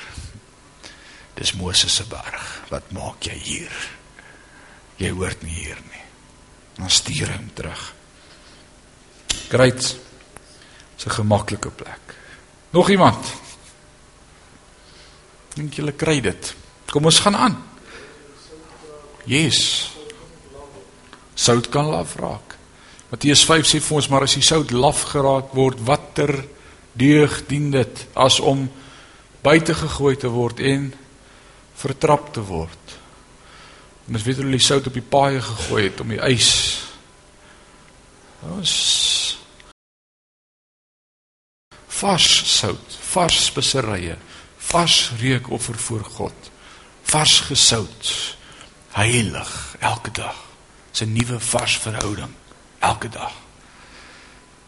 [1.34, 2.62] Dis Moses se berg.
[2.68, 3.72] "Wat maak jy hier?"
[4.96, 6.04] Jy hoort nie hier nie.
[6.76, 7.94] En dan stuur hy hom terug.
[9.48, 9.96] Great.
[10.96, 12.14] Dis 'n gemaklike plek.
[12.70, 13.32] Nog iemand?
[15.54, 16.54] Dink julle kry dit?
[16.90, 17.56] Kom ons gaan aan.
[19.24, 19.90] Yes.
[21.34, 22.56] Sout kan laf raak.
[23.10, 26.44] Matteus 5 sê vir ons maar as die sout laf geraak word, watter
[26.92, 28.70] deug dien dit as om
[29.42, 30.90] buite gegooi te word en
[31.80, 32.96] vertrap te word.
[34.10, 36.50] Ons weet hulle die sout op die paaie gegooi het om die ys.
[38.50, 38.74] Ons
[42.00, 44.16] vars sout, vars speserye,
[44.70, 46.50] vars reukoffer voor God.
[47.10, 48.14] Vars gesout.
[48.90, 50.36] Heilig elke dag.
[51.00, 52.32] 'n nuwe vars verhouding
[52.78, 53.32] elke dag.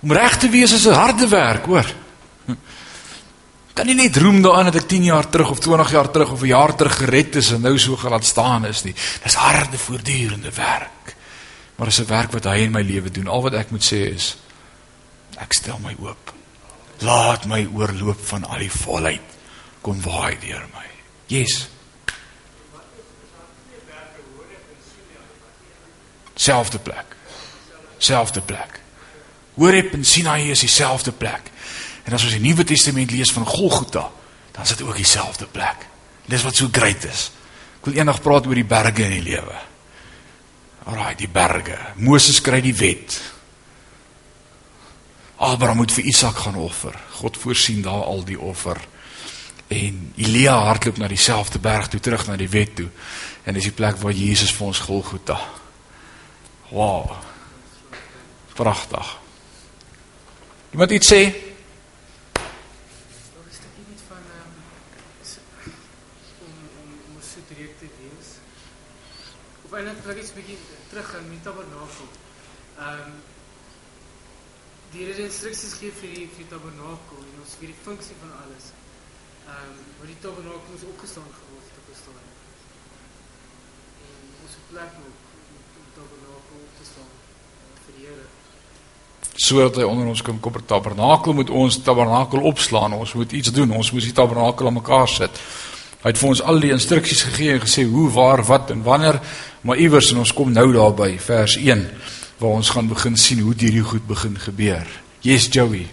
[0.00, 1.94] Om reg te wees is 'n harde werk, hoor.
[3.76, 6.42] Kan nie net roem daaraan dat ek 10 jaar terug of 20 jaar terug of
[6.42, 8.94] 'n jaar terug gered is en nou so gelaat staan is nie.
[9.22, 11.16] Dis harde voortdurende werk.
[11.76, 13.28] Maar dis 'n werk wat hy in my lewe doen.
[13.28, 14.36] Al wat ek moet sê is
[15.36, 16.34] ek stel my oop.
[16.98, 19.20] Laat my oorloop van al die volheid
[19.80, 20.86] kom waai deur my.
[21.26, 21.68] Yes.
[26.34, 27.16] Selfde plek.
[27.98, 28.80] Selfde plek.
[29.54, 31.50] Horeb en Sinaï is dieselfde plek.
[32.04, 34.10] En as ons die Nuwe Testament lees van Golgotha,
[34.52, 35.76] dan is dit ook dieselfde plek.
[36.26, 37.30] Dis wat so great is.
[37.80, 39.54] Ek wil eendag praat oor die berge in die lewe.
[40.84, 41.78] Alraai, die berge.
[41.96, 43.20] Moses kry die wet.
[45.42, 46.94] Abraham moet vir Isak gaan offer.
[47.18, 48.76] God voorsien daar al die offer.
[49.68, 52.88] En Elia hardloop na dieselfde berg toe terug na die wet toe.
[53.44, 55.40] En dis die plek waar Jesus vir ons Golgotha.
[56.70, 57.10] Wow.
[58.54, 59.18] Pragtig.
[60.72, 61.22] Iemand iets sê?
[61.22, 61.34] Nog
[63.48, 65.38] 'n stukkie net van ehm s-
[66.40, 68.28] om om om 'n soet reuk te wees.
[69.82, 70.56] Wil ek iets bietjie
[70.92, 72.10] terug met die tabernakel.
[72.78, 73.14] Ehm
[74.92, 78.30] die het instruksies gegee vir die vir die tabernakel en ons vir die funksie van
[78.44, 78.68] alles.
[79.48, 82.36] Ehm waar die tabernakel moes opgestaan geword het op 'n stadium.
[84.06, 85.18] En ons plek ook
[85.50, 88.28] die tabernakel op te staan eh, vir die Here.
[89.34, 93.52] sodat hy onder ons kan kom per tabernakel moet ons tabernakel opslaan ons moet iets
[93.52, 95.40] doen ons moet die tabernakel aan mekaar sit
[96.02, 99.20] hy het vir ons al die instruksies gegee en gesê hoe waar wat en wanneer
[99.62, 101.88] maar iewers en ons kom nou daarby vers 1
[102.42, 104.86] waar ons gaan begin sien hoe hierdie goed begin gebeur
[105.22, 105.88] yes Joey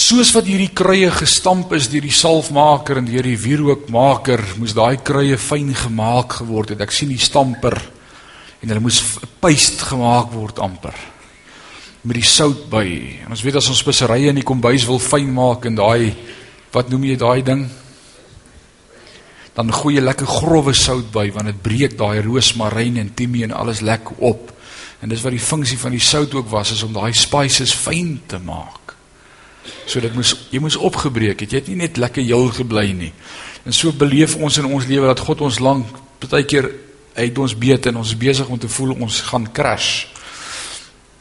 [0.00, 4.96] Soos wat hierdie kruie gestamp is deur die salfmaker en deur die wierookmaker, moes daai
[5.06, 6.80] kruie fyn gemaak geword het.
[6.82, 7.76] Ek sien die stamper
[8.62, 9.00] en hulle moes
[9.42, 10.96] paste gemaak word amper
[12.00, 12.86] met die sout by.
[13.26, 16.14] En ons weet as ons speserye in die kombuis wil fyn maak en daai
[16.72, 17.64] wat noem jy daai ding?
[19.56, 23.56] Dan gooi jy lekker grouwe sout by want dit breek daai roosmaryn en timie en
[23.56, 24.52] alles lekker op.
[25.00, 28.20] En dis wat die funksie van die sout ook was is om daai spices fyn
[28.26, 28.94] te maak.
[29.86, 31.50] So dit moes jy moes opgebreek het.
[31.50, 33.12] Jy het nie net lekker heel gebly nie.
[33.66, 36.68] En so beleef ons in ons lewe dat God ons lank baie keer
[37.16, 40.06] uit ons beet en ons besig om te voel ons gaan crash.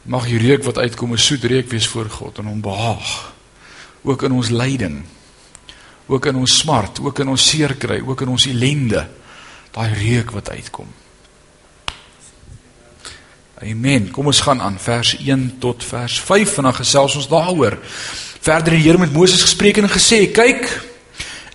[0.10, 3.34] Mag die reuk wat uitkom 'n soet reuk wees voor God en hom behaag.
[4.04, 5.04] Ook in ons lyding.
[6.10, 9.06] Ook in ons smart, ook in ons seer kry, ook in ons ellende.
[9.72, 10.90] Daai reuk wat uitkom.
[13.60, 14.08] Amen.
[14.16, 17.78] Kom ons gaan aan vers 1 tot vers 5 en dan gesels ons daaroor.
[18.40, 20.66] Verder het die Here met Moses gespreek en gesê: "Kyk,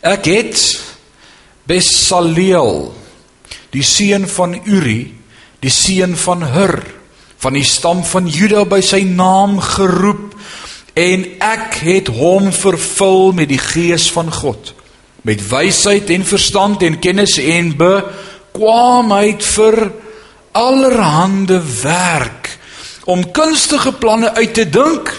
[0.02, 0.60] ek het
[1.64, 2.92] Besaleel,
[3.72, 5.14] die seun van Uri,
[5.60, 6.76] die seun van Hur,
[7.40, 10.34] van die stam van Juda by sy naam geroep
[10.94, 14.74] en ek het hom vervul met die gees van God,
[15.26, 19.78] met wysheid en verstand en kennis en bekwaamheid vir
[20.54, 22.52] allerhande werk
[23.10, 25.10] om kunstige planne uit te dink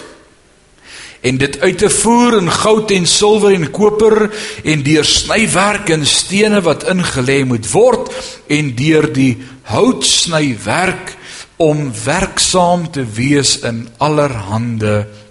[1.26, 4.30] en dit uit te voer in goud en silwer en koper
[4.64, 8.08] en deur snywerk en stene wat ingelê moet word
[8.48, 9.34] en deur die
[9.68, 11.16] houtsnywerk
[11.60, 15.25] om werksaam te wees in allerhande werk.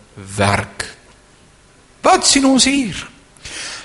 [2.05, 2.95] Wat sien ons hier?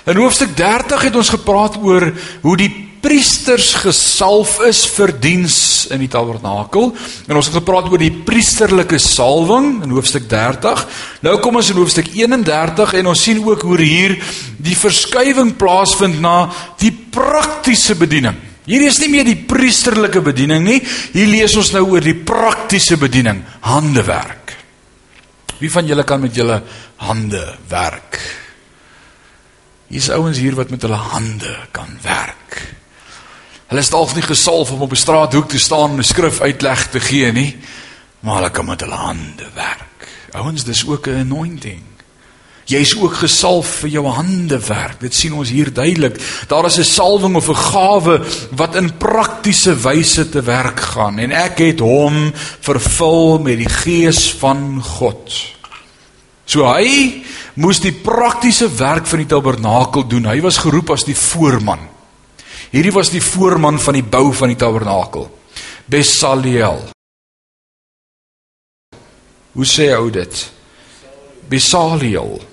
[0.09, 2.07] In hoofstuk 30 het ons gepraat oor
[2.41, 5.55] hoe die priesters gesalf is vir diens
[5.93, 10.85] in die tabernakel en ons het gepraat oor die priesterlike salwing in hoofstuk 30.
[11.25, 14.15] Nou kom ons in hoofstuk 31 en ons sien ook hoe hier
[14.61, 16.51] die verskywing plaasvind na
[16.81, 18.37] die praktiese bediening.
[18.69, 20.77] Hier is nie meer die priesterlike bediening nie.
[21.15, 24.40] Hier lees ons nou oor die praktiese bediening, handewerk.
[25.61, 26.63] Wie van julle kan met julle
[27.05, 28.17] hande werk?
[29.91, 32.57] Hier's ouens hier wat met hulle hande kan werk.
[33.69, 36.89] Hulle is dalk nie gesalf om op 'n straathoek te staan en 'n skrif uitleg
[36.89, 37.57] te gee nie,
[38.19, 40.07] maar hulle kan met hulle hande werk.
[40.31, 41.90] Ouens, dis ook 'n anointing.
[42.71, 45.01] Jy's ook gesalf vir jou hande werk.
[45.01, 46.15] Dit sien ons hier duidelik.
[46.47, 48.21] Daar is 'n salwing of 'n gawe
[48.55, 54.31] wat in praktiese wyse te werk gaan en ek het hom vervul met die gees
[54.39, 55.31] van God.
[56.45, 57.23] So hy
[57.55, 60.25] moes die praktiese werk van die tabernakel doen.
[60.25, 61.79] Hy was geroep as die voorman.
[62.71, 65.29] Hierdie was die voorman van die bou van die tabernakel.
[65.85, 66.89] Besaliel.
[69.51, 70.51] Hoe sê ou dit?
[71.49, 72.50] Besaliel.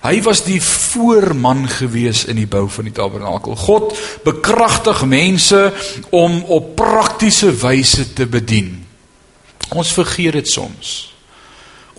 [0.00, 3.56] Hy was die voorman gewees in die bou van die tabernakel.
[3.56, 3.92] God
[4.24, 5.72] bekragtig mense
[6.10, 8.78] om op praktiese wyse te bedien.
[9.76, 11.09] Ons vergeet dit soms.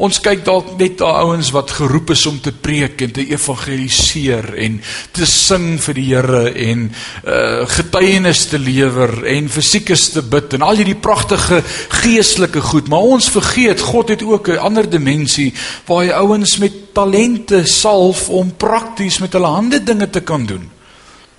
[0.01, 4.47] Ons kyk dalk net na ouens wat geroep is om te preek en te evangeliseer
[4.65, 4.79] en
[5.13, 10.65] te sing vir die Here en uh getuienis te lewer en fisiekes te bid en
[10.65, 11.61] al hierdie pragtige
[12.01, 15.53] geestelike goed, maar ons vergeet God het ook 'n ander dimensie
[15.85, 20.69] waar hy ouens met talente salf om prakties met hulle hande dinge te kan doen.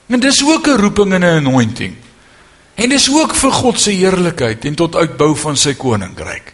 [0.06, 1.94] En dis ook 'n roeping en 'n anointing.
[2.74, 6.51] En dis ook vir God se heerlikheid en tot uitbou van sy koninkryk.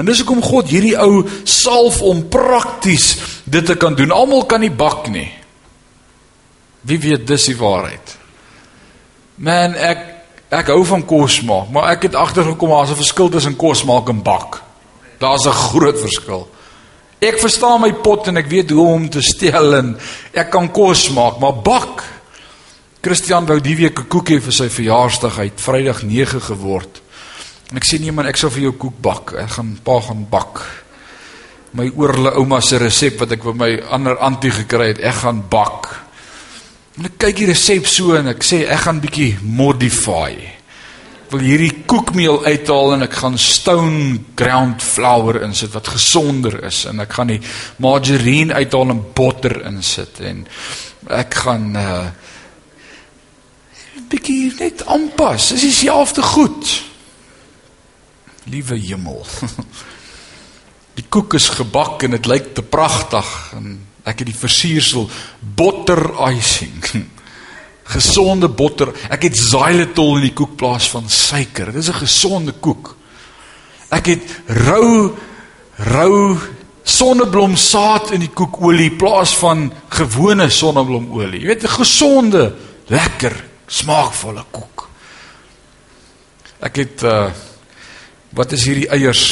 [0.00, 3.12] En dis hoekom God hierdie ou salf om prakties
[3.44, 4.14] dit te kan doen.
[4.16, 5.28] Almal kan nie bak nie.
[6.88, 8.14] Wie weet dis die waarheid?
[9.44, 10.06] Man, ek
[10.50, 14.08] ek hou van kos maak, maar ek het agtergekom daar's 'n verskil tussen kos maak
[14.08, 14.62] en bak.
[15.20, 16.48] Daar's 'n groot verskil.
[17.20, 19.98] Ek verstaan my pot en ek weet hoe om te stel en
[20.32, 22.04] ek kan kos maak, maar bak.
[23.00, 25.36] Christian wou die week 'n koek hê vir sy verjaarsdag.
[25.36, 27.00] Hy het Vrydag 9 geword.
[27.70, 29.34] En ek sê nee man, ek sal vir jou koek bak.
[29.38, 30.62] Ek gaan pa gaan bak.
[31.78, 35.44] My oorle ouma se resep wat ek by my ander antie gekry het, ek gaan
[35.50, 35.86] bak.
[36.98, 40.34] En ek kyk die resep so en ek sê ek gaan bietjie modify.
[40.34, 46.82] Ek wil hierdie koekmeel uithaal en ek gaan stone ground flour insit wat gesonder is
[46.90, 47.38] en ek gaan die
[47.78, 50.42] margarine uithaal en botter insit en
[51.22, 52.02] ek gaan uh
[54.10, 55.52] bietjie net aanpas.
[55.54, 56.89] Dis dieselfde goed.
[58.50, 59.20] Liewe hemel.
[60.98, 63.26] Die koek is gebak en dit lyk te pragtig
[63.56, 63.78] en
[64.08, 65.06] ek het die versiersel
[65.56, 66.82] butter icing.
[67.94, 68.90] Gesonde botter.
[69.08, 71.70] Ek het xylitol in die koek plaas van suiker.
[71.72, 72.96] Dit is 'n gesonde koek.
[73.90, 74.24] Ek het
[74.66, 75.14] rou
[75.76, 76.38] rou
[76.82, 81.40] sonneblomsaad in die koekolie plaas van gewone sonneblomolie.
[81.40, 82.54] Jy weet 'n gesonde,
[82.86, 84.88] lekker, smaakvolle koek.
[86.60, 87.30] Ek het uh
[88.36, 89.24] Wat is hierdie eiers?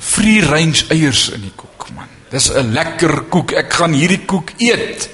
[0.00, 2.08] Free range eiers in die koek, man.
[2.32, 3.52] Dis 'n lekker koek.
[3.52, 5.10] Ek gaan hierdie koek eet.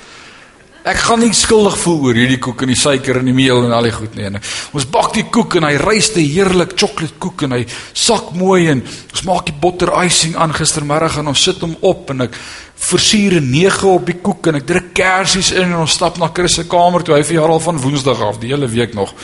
[0.85, 3.73] Ek gaan nie skuldig voel oor hierdie koek en die suiker en die meel en
[3.73, 4.29] al die goed nie.
[4.77, 8.83] Ons bak die koek en hy ryste heerlik chocolate koek en hy sak mooi en
[8.85, 12.37] ons maak die butter icing aan gistermiddag en ons sit hom op en ek
[12.77, 16.29] versier 'n 9 op die koek en ek druk kersies in en ons stap na
[16.29, 19.15] Chris se kamer toe hy verjaar al van Woensdag af die hele week nog.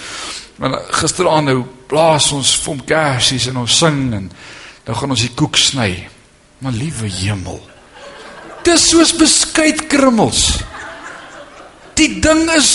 [0.56, 4.30] Want gisteraand nou blaas ons vir hom kersies en ons sing en
[4.86, 5.90] nou gaan ons die koek sny.
[6.60, 7.60] Maar liewe hemel.
[8.66, 10.60] Dis soos beskuit krummels.
[11.96, 12.72] Die ding is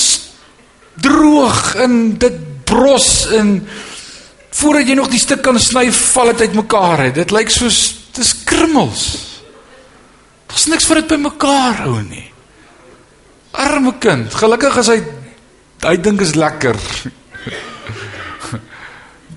[1.01, 3.59] droog en dit bros en
[4.55, 7.15] voordat jy nog die stuk kan sny, val dit uitmekaar uit.
[7.19, 7.79] Dit lyk soos
[8.15, 9.05] dis krummels.
[10.47, 12.25] Daar's niks vir dit bymekaar hou nie.
[13.55, 14.99] Arme kind, gelukkig is hy
[15.85, 16.79] hy dink is lekker.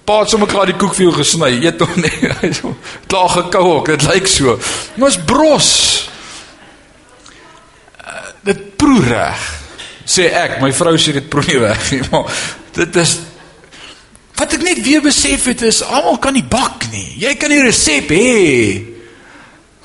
[0.08, 1.50] Pa het sommer klaar die koek vir jou gesny.
[1.60, 2.70] Eet hom so
[3.10, 3.90] klaar gekou ook.
[3.92, 4.54] Dit lyk so.
[4.96, 5.70] Ons bros.
[8.00, 9.42] Uh, dit proe reg.
[10.08, 12.32] Sê ek, my vrou sê dit proe nie reg nie, maar
[12.78, 13.18] dit is
[14.38, 17.18] wat ek net weer besef het is almal kan nie bak nie.
[17.20, 18.38] Jy kan die resep hê.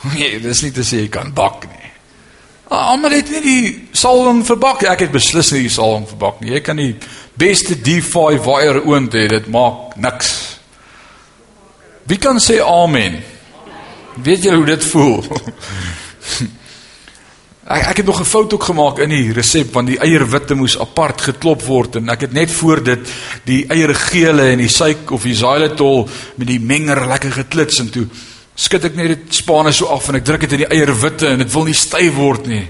[0.14, 1.92] Nee, dis nie te sê jy kan bak nie.
[2.76, 4.84] Almal het nie die salwing vir bak.
[4.92, 6.52] Ek het beslis nie die salwing vir bak nie.
[6.58, 6.90] Jy kan die
[7.40, 10.34] beste D5 wire oond hê, dit maak niks.
[12.10, 13.22] Wie kan sê amen?
[14.24, 15.24] Weet jy hoe dit voel?
[17.64, 21.22] ek het nog 'n fout ook gemaak in die resep want die eierwitte moes apart
[21.22, 23.00] geklop word en ek het net voor dit
[23.46, 28.08] die eiergele en die suik of die xylitol met die menger lekker geklits en toe
[28.56, 31.38] skud ek net dit spane so af en ek druk dit in die eierwitte en
[31.38, 32.68] dit wil nie styf word nie.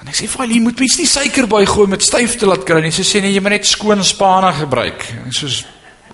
[0.00, 2.64] En ek sê vir hulle, jy moet mens nie suiker bygooi met styf te laat
[2.66, 2.94] kry nie.
[2.94, 5.04] Sy sê nee, jy moet net skoon spane gebruik.
[5.24, 5.50] En sê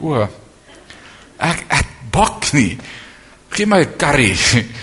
[0.00, 0.24] o.
[1.38, 2.78] Ek ek bak nie.
[3.50, 4.34] Gee my 'n curry.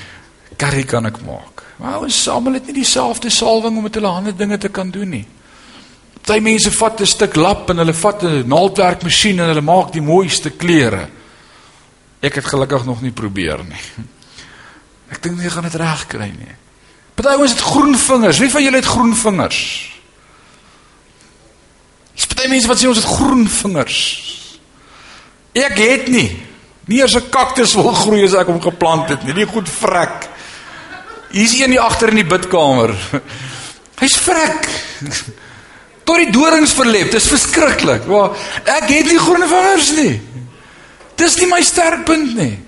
[0.62, 1.64] Curry kan ek maak.
[1.82, 5.10] Maar ons almal het nie dieselfde salwing om met hulle hande dinge te kan doen
[5.10, 5.26] nie.
[6.32, 10.02] Party mense vat 'n stuk lap en hulle vat 'n naaldwerkmasjien en hulle maak die
[10.02, 11.10] mooiste klere.
[12.22, 13.84] Ek het gelukkig nog nie probeer nie.
[15.12, 16.56] Ek dink nie gaan dit reg kry nie.
[17.22, 18.38] Party ouens het groen vingers.
[18.38, 19.60] Wie van julle het groen vingers?
[22.16, 24.00] Dis party mense wat sê ons het groen vingers.
[25.54, 26.30] Ek het nie.
[26.90, 29.34] Nie eers 'n kaktus wil groei as ek hom geplant het nie.
[29.34, 30.30] Nie goed vrek.
[31.32, 32.96] Hier's een hier agter in die bidkamer.
[34.02, 34.68] Hy's vrek.
[36.04, 37.12] Tot die dorings verlep.
[37.12, 38.04] Dis verskriklik.
[38.06, 38.32] Waar
[38.66, 40.22] ek het nie groene vingers nie.
[41.16, 42.60] Dis nie my sterkpunt nie.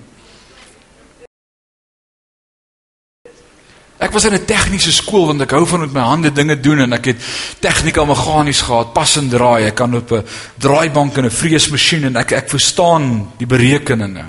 [3.98, 6.80] Ek was in 'n tegniese skool want ek hou van met my hande dinge doen
[6.80, 7.16] en ek het
[7.60, 9.66] tegnika meganies gehad, pas en draai.
[9.66, 10.24] Ek kan op 'n
[10.58, 14.24] draaibank en 'n vreesmasjien en ek ek verstaan die berekeninge.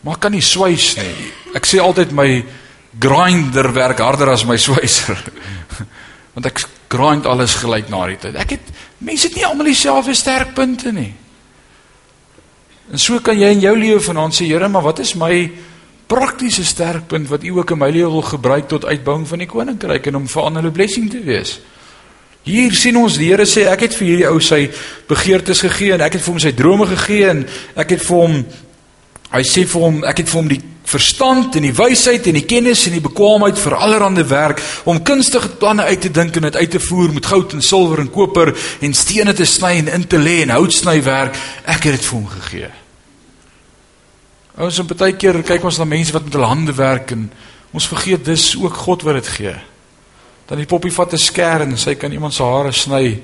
[0.00, 1.32] Maar ek kan nie swys nie.
[1.54, 2.44] Ek sê altyd my
[2.98, 5.18] grinder werk harder as my swyser.
[6.34, 8.36] want ek grind alles gelyk na die tyd.
[8.36, 8.60] Ek het
[8.98, 11.14] mense het nie almal dieselfde sterkpunte nie.
[12.92, 15.50] En so kan jy in jou lewe vanaand sê, Here, maar wat is my
[16.06, 20.06] praktiese sterkpunt wat U ook in my lewe wil gebruik tot uitbouing van die koninkryk
[20.06, 21.60] en om vir ander 'n blessing te wees?
[22.46, 24.70] Hier sien ons die Here sê ek het vir hierdie ou sy
[25.08, 28.44] begeertes gegee en ek het vir hom sy drome gegee en ek het vir hom
[29.32, 32.46] hy sê vir hom ek het vir hom die verstand en die wysheid en die
[32.46, 36.56] kennis en die bekwaamheid vir allerlei werk om kunstige planne uit te dink en dit
[36.56, 40.06] uit te voer met goud en silwer en koper en stene te sny en in
[40.06, 41.34] te lê en houtsnywerk
[41.66, 42.70] ek het dit vir hom gegee.
[44.56, 47.26] Ons op baie keer kyk ons na mense wat met hulle hande werk en
[47.76, 49.52] ons vergeet dis ook God wat dit gee.
[50.48, 53.20] Dan die poppie vat 'n skêr en sy kan iemand se hare sny.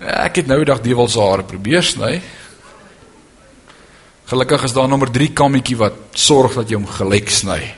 [0.00, 2.20] Ek het nou die dag dewel se hare probeer sny.
[4.26, 7.74] Gelukkig is daar nommer 3 kammetjie wat sorg dat jy hom gelyk sny.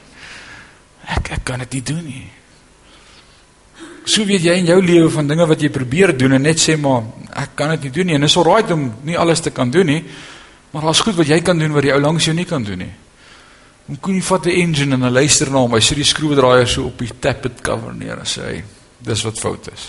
[1.06, 2.30] Ek ek kan dit nie doen nie.
[4.06, 6.78] So weet jy in jou lewe van dinge wat jy probeer doen en net sê
[6.78, 7.02] maar
[7.34, 9.86] ek kan dit nie doen nie en is alraai om nie alles te kan doen
[9.86, 10.04] nie.
[10.76, 12.82] Maar daar's goed wat jy kan doen wat die ou langs jou nie kan doen
[12.84, 12.92] nie.
[13.86, 16.68] Hoe kon jy vat 'n engine en 'n luister na hom, hy sit die skroewedraaier
[16.68, 18.64] so op die tappet cover neer en sê hy
[18.98, 19.88] dis wat fout is.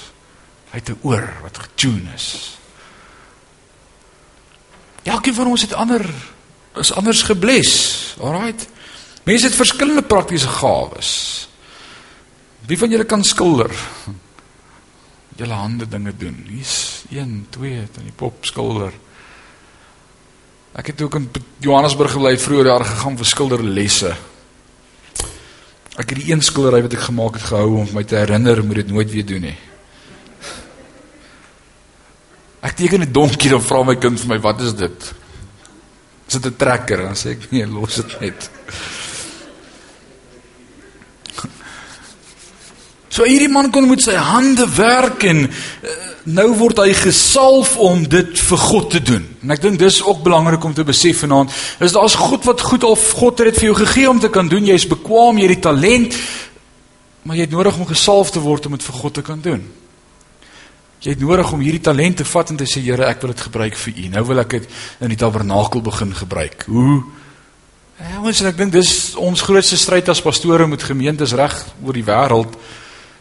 [0.71, 2.57] Hy het 'n oor wat getune is.
[5.03, 6.05] Elkeen van ons het ander
[6.75, 8.15] is anders gebles.
[8.21, 8.67] Alraight.
[9.23, 11.49] Mense het verskillende praktiese gawes.
[12.65, 13.75] Wie van julle kan skilder?
[15.35, 16.45] Julle hande dinge doen.
[16.47, 18.93] Hier's 1, 2, dan die pop skilder.
[20.77, 21.29] Ek het ook in
[21.65, 24.11] Johannesburg gebly vroeër jaar gegaan vir skilderlesse.
[25.97, 28.83] Ek het die een skildery wat ek gemaak het gehou om my te herinner moet
[28.83, 29.55] dit nooit weer doen nie.
[32.61, 35.13] Ek teken 'n donkie dan vra my kind vir my wat is dit?
[36.27, 36.97] Is dit 'n trekker?
[36.97, 38.49] Dan sê ek nee, los dit net.
[43.17, 45.93] So hierdie man kon met sy hande werk en uh,
[46.29, 49.23] nou word hy gesalf om dit vir God te doen.
[49.41, 51.55] En ek dink dis ook belangrik om te besef vanaand.
[51.81, 54.51] Is daar's God wat goed of God het dit vir jou gegee om te kan
[54.51, 54.69] doen.
[54.69, 56.19] Jy's bekwam, jy het die talent,
[57.25, 59.65] maar jy het nodig om gesalf te word om dit vir God te kan doen.
[61.01, 63.45] Jy het nodig om hierdie talent te vat en te sê Here, ek wil dit
[63.49, 64.09] gebruik vir U.
[64.13, 66.69] Nou wil ek dit in die tabernakel begin gebruik.
[66.69, 66.99] Hoe?
[67.97, 72.05] Ja, ons ek dink dis ons grootste stryd as pastore met gemeentes reg oor die
[72.05, 72.53] wêreld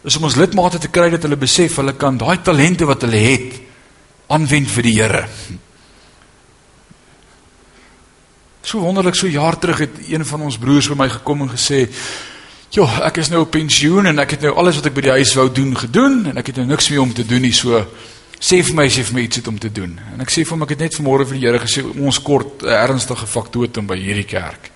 [0.06, 3.18] is om ons lidmate te kry dat hulle besef hulle kan daai talente wat hulle
[3.18, 3.56] het
[4.30, 5.24] aanwend vir die Here.
[8.66, 11.86] So wonderlik so jaar terug het een van ons broers by my gekom en gesê
[12.74, 15.14] Ja, ek is nou op pensioen en ek het nou alles wat ek by die
[15.20, 17.52] huis wou doen gedoen en ek het nou niks meer om te doen nie.
[17.54, 17.78] So
[18.36, 19.94] sê vir my, sê vir my iets om te doen.
[20.12, 22.66] En ek sê vir hom ek het net vanmôre vir die Here gesê ons kort
[22.66, 24.70] 'n ernstige faktotum by hierdie kerk.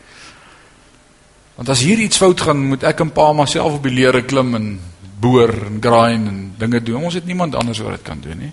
[1.57, 4.55] Want as hier iets fout gaan, moet ek en pa myself op die leere klim
[4.55, 4.81] en
[5.21, 7.05] boor en grind en dinge doen.
[7.05, 8.53] Ons het niemand anders wat dit kan doen nie.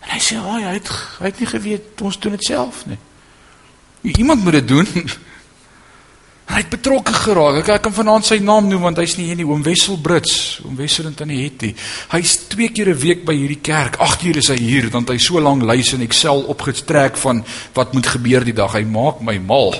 [0.00, 0.88] En hy sê, "Ag, hy het
[1.18, 2.98] hy het nie geweet ons doen dit self nie."
[4.02, 4.86] Iemand moet dit doen.
[6.46, 7.56] Hy het betrokke geraak.
[7.58, 10.60] Ek, ek kan vanaand sy naam noem want hy's nie hier nie, oom Wessel Brits,
[10.62, 11.72] oom Wessel en tannie Hetty.
[12.12, 13.98] Hy's twee keer 'n week by hierdie kerk.
[13.98, 17.44] 8 uur is hy hier want hy so lank lys in Excel opgetrek van
[17.74, 18.72] wat moet gebeur die dag.
[18.72, 19.74] Hy maak my mal.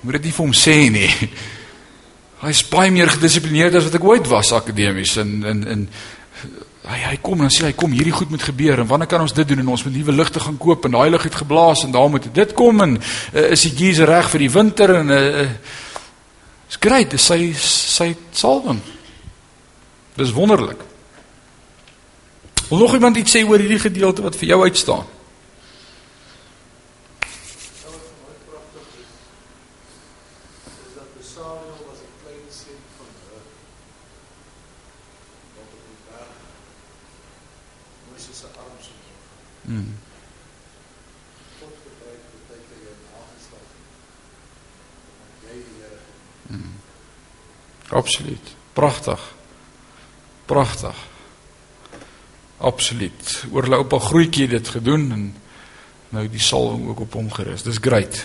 [0.00, 1.12] Moet dit nie vir hom sê nie.
[2.42, 5.86] Hy's baie meer gedissiplineerd as wat ek ooit was akademies en en en
[6.86, 9.34] hy hy kom en sê hy kom hierdie goed moet gebeur en wanneer kan ons
[9.34, 11.94] dit doen en ons moet nuwe ligte gaan koop en daai lig het geblaas en
[11.94, 15.46] daar moet dit kom en uh, is die geyser reg vir die winter en uh,
[16.68, 18.82] is great dis sy sy salwing.
[20.16, 20.80] Dis wonderlik.
[22.68, 25.15] Wil nog iemand iets sê oor hierdie gedeelte wat vir jou uitstaan
[48.86, 49.34] pragtig.
[50.44, 50.96] Pragtig.
[52.56, 53.44] Absoluut.
[53.50, 55.24] Oor hulle oupa grootjie dit gedoen en
[56.14, 57.66] nou die salwing ook op hom gerus.
[57.66, 58.22] Dis great.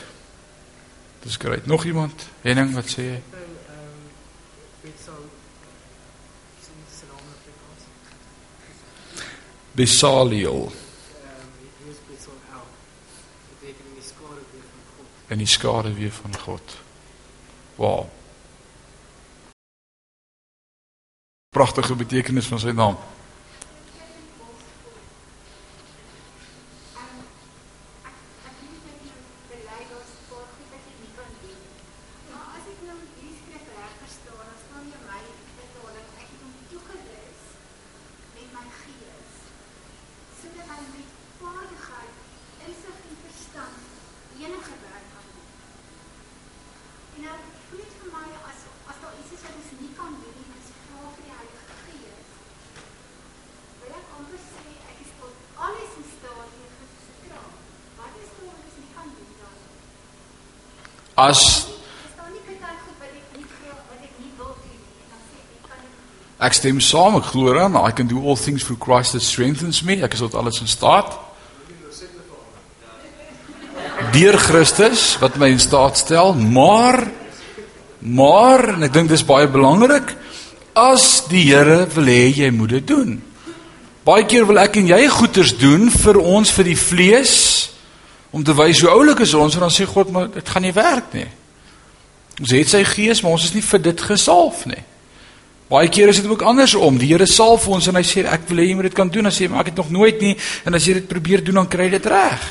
[1.25, 1.65] Dis great.
[1.65, 2.27] Nog iemand?
[2.45, 3.19] Henning, wat sê jy?
[9.71, 10.71] Besaliel.
[15.31, 16.81] En die skade weer van God.
[17.79, 18.09] Wow.
[21.55, 22.95] Pragtige betekenis van sy naam.
[28.47, 29.11] Ek weet net nie
[29.49, 31.59] belei daar's paar goed wat jy nie kan doen.
[32.31, 35.19] Maar as ek nou hierdie skrif reg verstaan, dan staan jy my
[35.57, 37.43] vertaling ek het hom toegerus
[38.37, 39.35] met my gees.
[40.39, 41.09] Sodat hy met
[41.43, 42.15] vaardigheid,
[42.69, 43.79] insig en verstand
[44.39, 45.51] enige werk kan doen.
[47.11, 47.37] En nou
[47.67, 48.59] voel dit vir my as
[48.91, 51.31] as daar iets is wat ons nie kan doen nie, dan is vra vir die
[51.31, 52.31] Heilige Gees.
[53.81, 55.35] Wil ek amper sê ek is tot
[55.67, 57.53] alles in staat deur Christus se krag.
[57.99, 59.55] Wat is daar wat ons nie kan doen dan?
[59.55, 59.89] As Is daar nie baie goed wat ek nie graag wat ek nie wil doen
[59.91, 61.71] nie en dan sê ek ek kan dit nie.
[66.41, 69.83] ek stem saam, ek glo aan, I can do all things through Christ that strengthens
[69.85, 69.99] me.
[70.01, 71.13] Ek is tot alles in staat.
[74.11, 77.05] Deur Christus wat my in staat stel, maar
[78.01, 80.15] maar en ek dink dis baie belangrik
[80.73, 83.19] as die Here wil hê jy moet dit doen.
[84.07, 87.35] Baie keer wil ek en jy goeders doen vir ons vir die vlees
[88.31, 90.75] om te wys hoe oulik is ons en dan sê God maar dit gaan nie
[90.75, 91.27] werk nie.
[92.41, 94.79] Ons het sy gees, maar ons is nie vir dit gesalf nie.
[95.71, 96.97] Baie kere is dit ook andersom.
[96.99, 99.29] Die Here salf ons en hy sê ek wil hê jy moet dit kan doen.
[99.29, 100.33] Dan sê maar ek het nog nooit nie
[100.67, 102.47] en as jy dit probeer doen dan kry jy dit reg.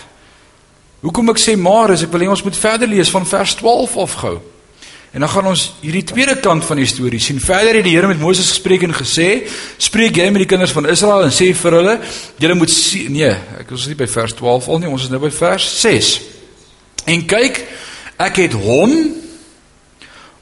[1.04, 3.96] Hoekom ek sê maar is ek wil hê ons moet verder lees van vers 12
[4.04, 4.36] af gou.
[5.10, 7.40] En dan gaan ons hierdie tweede kant van die storie sien.
[7.42, 9.48] Verder het die Here met Moses gespreek en gesê:
[9.78, 12.00] "Spreek jy met die kinders van Israel en sê vir hulle:
[12.38, 15.20] Julle moet sien, nee, ek is nie by vers 12 al nie, ons is nou
[15.20, 16.20] by vers 6.
[17.04, 17.64] En kyk,
[18.18, 18.94] ek het hom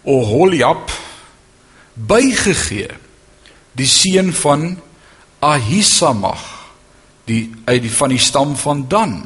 [0.05, 0.91] Oholiab
[1.95, 2.89] bygegee
[3.73, 4.79] die seun van
[5.41, 6.47] Ahisamach
[7.29, 9.19] die uit die van die stam van Dan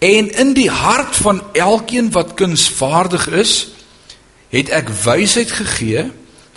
[0.00, 3.54] en in die hart van elkeen wat kunsvaardig is
[4.50, 6.08] het ek wysheid gegee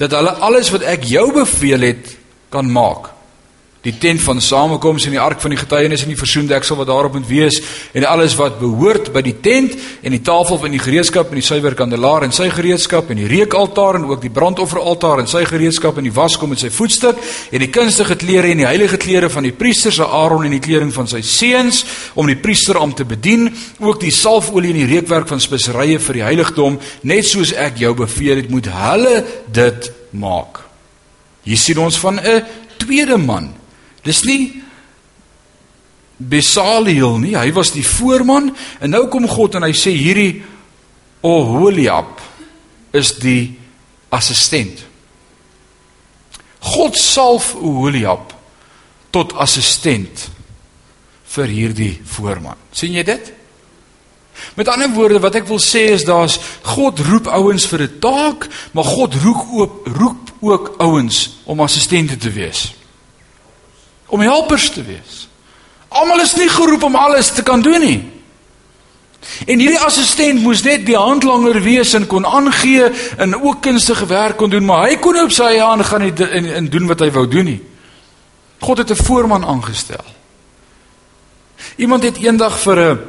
[0.02, 2.16] dat hulle alles wat ek jou beveel het
[2.54, 3.12] kan maak
[3.84, 7.18] die tent van samekoms en die ark van die getuienis en die versoendeksel wat daarop
[7.18, 7.58] moet wees
[7.92, 11.44] en alles wat behoort by die tent en die tafel van die gereedskap en die
[11.44, 16.00] suiwer kandelaar en sy gereedskap en die reukaltaar en ook die brandofferaltaar en sy gereedskap
[16.00, 17.20] en die waskom en sy voetstuk
[17.52, 20.94] en die kunstige klere en die heilige klere van die priesters Aaron en die kleding
[20.96, 21.82] van sy seuns
[22.16, 23.50] om die priesterampt te bedien
[23.84, 26.78] ook die salfolie en die reukwerk van speserye vir die heiligdom
[27.10, 29.18] net soos ek jou beveel het moet hulle
[29.52, 30.62] dit maak
[31.44, 32.46] hier sien ons van 'n
[32.80, 33.52] tweede man
[34.04, 34.64] Dis nie
[36.24, 40.44] Besaliel nie, hy was die voorman en nou kom God en hy sê hierdie
[41.24, 42.20] Oholiab
[42.96, 43.56] is die
[44.14, 44.84] assistent.
[46.76, 48.36] God salf Oholiab
[49.16, 50.28] tot assistent
[51.34, 52.60] vir hierdie voorman.
[52.72, 53.34] sien jy dit?
[54.56, 56.38] Met ander woorde wat ek wil sê is daar's
[56.76, 62.18] God roep ouens vir 'n taak, maar God roep ook roep ook ouens om assistente
[62.18, 62.74] te wees
[64.08, 65.28] om helpers te wees.
[65.88, 68.02] Almal is nie geroep om alles te kan doen nie.
[69.48, 74.38] En hierdie assistent moes net die handlanger wees en kon aangee en ook kunstige werk
[74.38, 77.10] kon doen, maar hy kon op sy eie aangaan en, en, en doen wat hy
[77.16, 77.62] wou doen nie.
[78.64, 80.06] God het 'n voorman aangestel.
[81.76, 83.00] Iemand het eendag vir 'n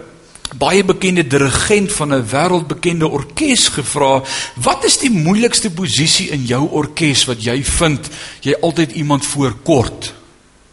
[0.59, 4.23] baie bekende dirigent van 'n wêreldbekende orkes gevra,
[4.55, 8.09] "Wat is die moeilikste posisie in jou orkes wat jy vind
[8.41, 10.15] jy altyd iemand voorkort?"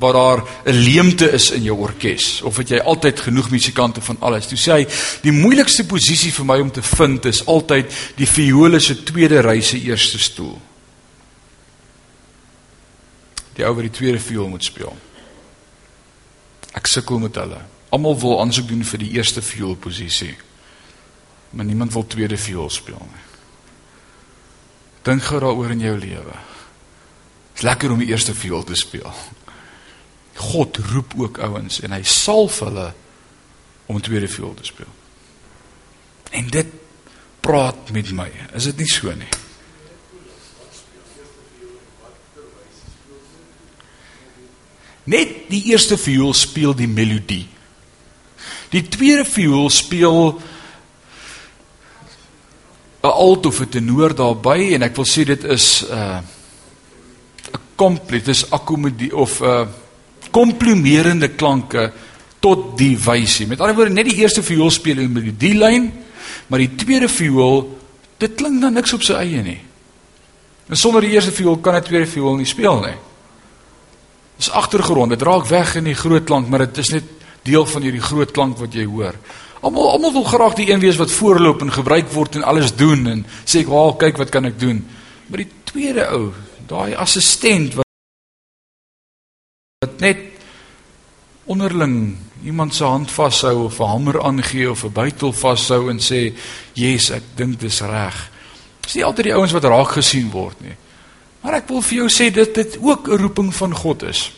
[0.02, 4.18] Waar daar 'n leemte is in jou orkes of het jy altyd genoeg musikante van
[4.20, 4.48] alles.
[4.48, 4.88] Toe sê hy,
[5.22, 9.62] die moeilikste posisie vir my om te vind is altyd die viole se tweede ry
[9.62, 10.62] se eerste stoel.
[13.54, 14.98] Die ou wat die tweede viool moet speel.
[16.74, 17.62] Ek sukkel met hulle.
[17.90, 20.38] Almal wil aansoek doen vir die eerste viool posisie.
[21.50, 23.26] Maar niemand wil tweede viool speel nie.
[25.02, 26.38] Dink gou daaroor in jou lewe.
[27.54, 29.14] Dit's lekker om die eerste viool te speel.
[30.36, 32.92] God roep ook ouens en hy salf hulle
[33.92, 34.92] om tweede viool te speel.
[36.32, 36.68] En dit
[37.44, 38.30] praat met my.
[38.56, 39.32] Is dit nie so nie?
[45.12, 47.48] Net die eerste viool speel die melodie.
[48.72, 50.40] Die tweede viool speel
[53.02, 56.22] 'n alt of 'n tenor daarbey en ek wil sê dit is 'n uh,
[57.52, 59.68] 'n kompleet, dis akkommodie of 'n uh,
[60.32, 61.92] komplimerende klanke
[62.42, 63.48] tot die wysie.
[63.48, 65.92] Met ander woorde, net die eerste viool speel in die lyn,
[66.48, 67.68] maar die tweede viool,
[68.22, 69.60] dit klink dan niks op sy eie nie.
[70.72, 72.98] En sonder die eerste viool kan 'n tweede viool nie speel nie.
[74.38, 75.10] Dis agtergrond.
[75.10, 77.04] Dit raak weg in die groot klank, maar dit is net
[77.44, 79.14] deel van hierdie groot klank wat jy hoor.
[79.62, 83.08] Almal almal wil graag die een wees wat voorloop en gebruik word en alles doen
[83.08, 84.86] en sê ek, "Waar, kyk wat kan ek doen?"
[85.28, 86.32] Maar die tweede ou,
[86.68, 87.76] daai assistent
[89.82, 90.18] wat net
[91.50, 96.38] onderling iemand se hand vashou of 'n hamer aangee of 'n bytel vashou en sê,
[96.74, 98.32] "Yes, ek dink dis reg."
[98.82, 100.76] Dis nie altyd die ouens wat raak gesien word nie.
[101.42, 104.32] Maar ek wil vir jou sê dit dit ook 'n roeping van God is.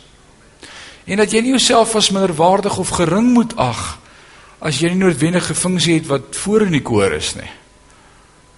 [1.04, 4.00] En dat jy nie jouself as minderwaardig of gering moet ag
[4.60, 7.52] as jy nie noodwendige funksie het wat voor in die koor is nie.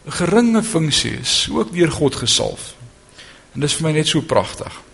[0.06, 2.76] 'n Geringe funksie is ook deur God gesalf.
[3.54, 4.86] En dis vir my net so pragtig.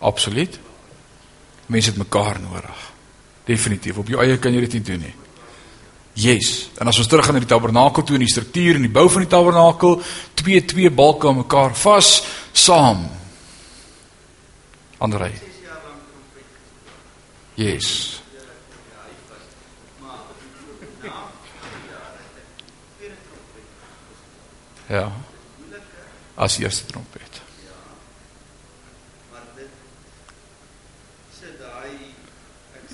[0.00, 0.58] Absoluut.
[1.66, 2.92] Mense het mekaar nodig.
[3.44, 3.98] Definitief.
[4.00, 5.14] Op jou eie kan jy dit nie doen nie.
[6.20, 6.70] Yes.
[6.80, 9.06] En as ons terug gaan na die tabernakel toe en die struktuur en die bou
[9.12, 10.00] van die tabernakel,
[10.40, 12.10] twee twee balke aan mekaar vas
[12.52, 13.06] saam.
[14.98, 15.32] Andrei.
[17.60, 18.20] Yes.
[24.90, 25.06] Ja.
[26.34, 27.29] As eerste trompet.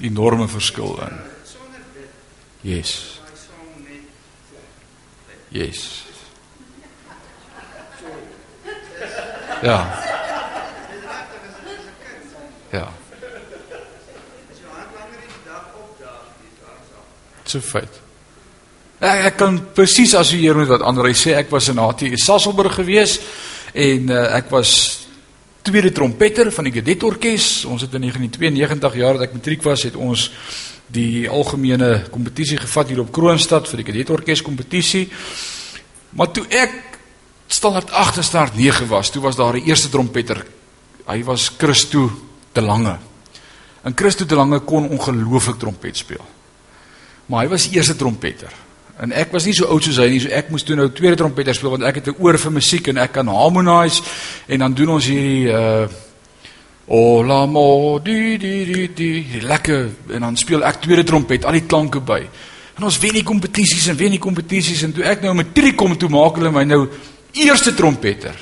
[0.00, 1.20] Enorme verskil in.
[2.60, 3.20] Yes.
[5.48, 6.04] Yes.
[9.62, 10.02] Ja.
[12.70, 12.92] Ja.
[17.44, 18.00] So feit.
[18.98, 21.36] Ek, kan presies assosieer met wat Andre sê.
[21.38, 23.18] Ek was in HT Sasselburg gewees
[23.76, 25.05] en uh, ek was
[25.66, 27.64] tweede trompeter van die Kadetorkes.
[27.66, 30.28] Ons het in 1992 jaar dat ek matriek was, het ons
[30.94, 35.08] die algemene kompetisie gevat hier op Kroonstad vir die Kadetorkes kompetisie.
[36.14, 36.76] Maar toe ek
[37.50, 40.46] standaard 8 en standaard 9 was, toe was daar 'n eerste trompeter.
[41.06, 42.10] Hy was Christo
[42.52, 42.98] de Lange.
[43.82, 46.24] En Christo de Lange kon ongelooflik trompet speel.
[47.26, 48.52] Maar hy was eerste trompeter.
[49.00, 51.18] En ek was nie so oud soos hy nie, so ek moes toe nou tweede
[51.20, 54.02] trompeter speel want ek het 'n oor vir musiek en ek kan harmonise
[54.48, 55.88] en dan doen ons hierdie uh
[56.88, 61.58] O la mo di di di di lekker en dan speel ek tweede trompet al
[61.58, 62.20] die klanke by.
[62.78, 65.96] En ons wen die kompetisies en wen die kompetisies en toe ek nou matriek kom
[65.98, 66.86] toe maak hulle my nou
[67.34, 68.38] eerste trompeter.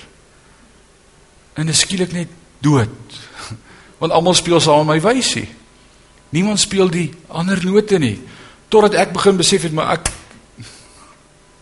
[1.56, 2.28] En dit skielik net
[2.60, 3.16] dood.
[4.02, 5.48] Want almal speel saam met my wysie.
[6.36, 8.18] Niemand speel die ander note nie
[8.68, 10.10] totdat ek begin besef het maar ek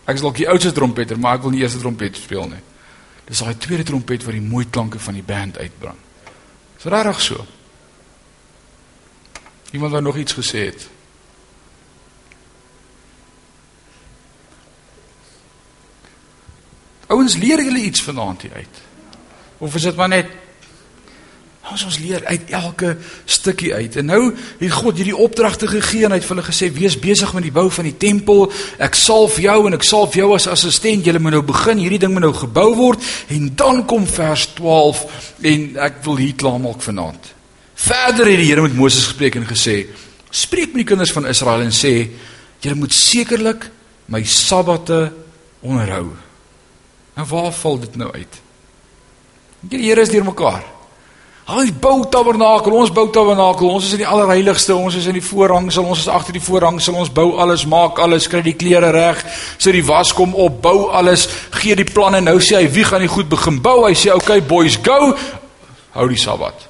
[0.04, 2.62] ek is dalk die oudste trompeter, maar ek wil nie eerste trompet speel nie.
[3.28, 5.98] Dis daai tweede trompet wat die mooi klanke van die band uitbring.
[6.76, 7.46] Dis regtig so.
[9.72, 10.88] Iemand wat nog iets gesê het.
[17.12, 18.82] Ouens, leer julle iets vanaand hier uit?
[19.58, 20.41] Of is dit maar net
[21.70, 23.96] Ons ons leer uit elke stukkie uit.
[23.96, 24.22] En nou
[24.58, 27.54] het God hierdie opdragte gegee en hy het vir hulle gesê: "Wees besig met die
[27.54, 28.50] bou van die tempel.
[28.78, 31.04] Ek salf jou en ek salf jou as assistent.
[31.04, 31.78] Julle moet nou begin.
[31.78, 35.06] Hierdie ding moet nou gebou word." En dan kom vers 12
[35.40, 37.32] en ek wil hier klaarmaak vanaand.
[37.74, 39.86] Verder het die Here met Moses gespreek en gesê:
[40.30, 42.10] "Spreek met die kinders van Israel en sê:
[42.60, 43.70] Julle moet sekerlik
[44.06, 45.12] my sabbate
[45.60, 46.10] onderhou."
[47.14, 48.40] En waar val dit nou uit?
[49.60, 50.81] Die Here is deur mekaar.
[51.42, 55.24] Hy bou tabernakel, ons bou tabernakel, ons is in die allerheiligste, ons is in die
[55.24, 59.24] voorhangsel, ons is agter die voorhangsel, ons bou alles, maak alles, kry die klere reg,
[59.58, 61.26] sit die was kom op, bou alles,
[61.58, 62.20] gee die planne.
[62.22, 63.88] Nou sê hy, wie gaan die goed begin bou?
[63.88, 65.16] Hy sê, "Oké okay, boys, go.
[65.98, 66.68] Hou die Sabbat."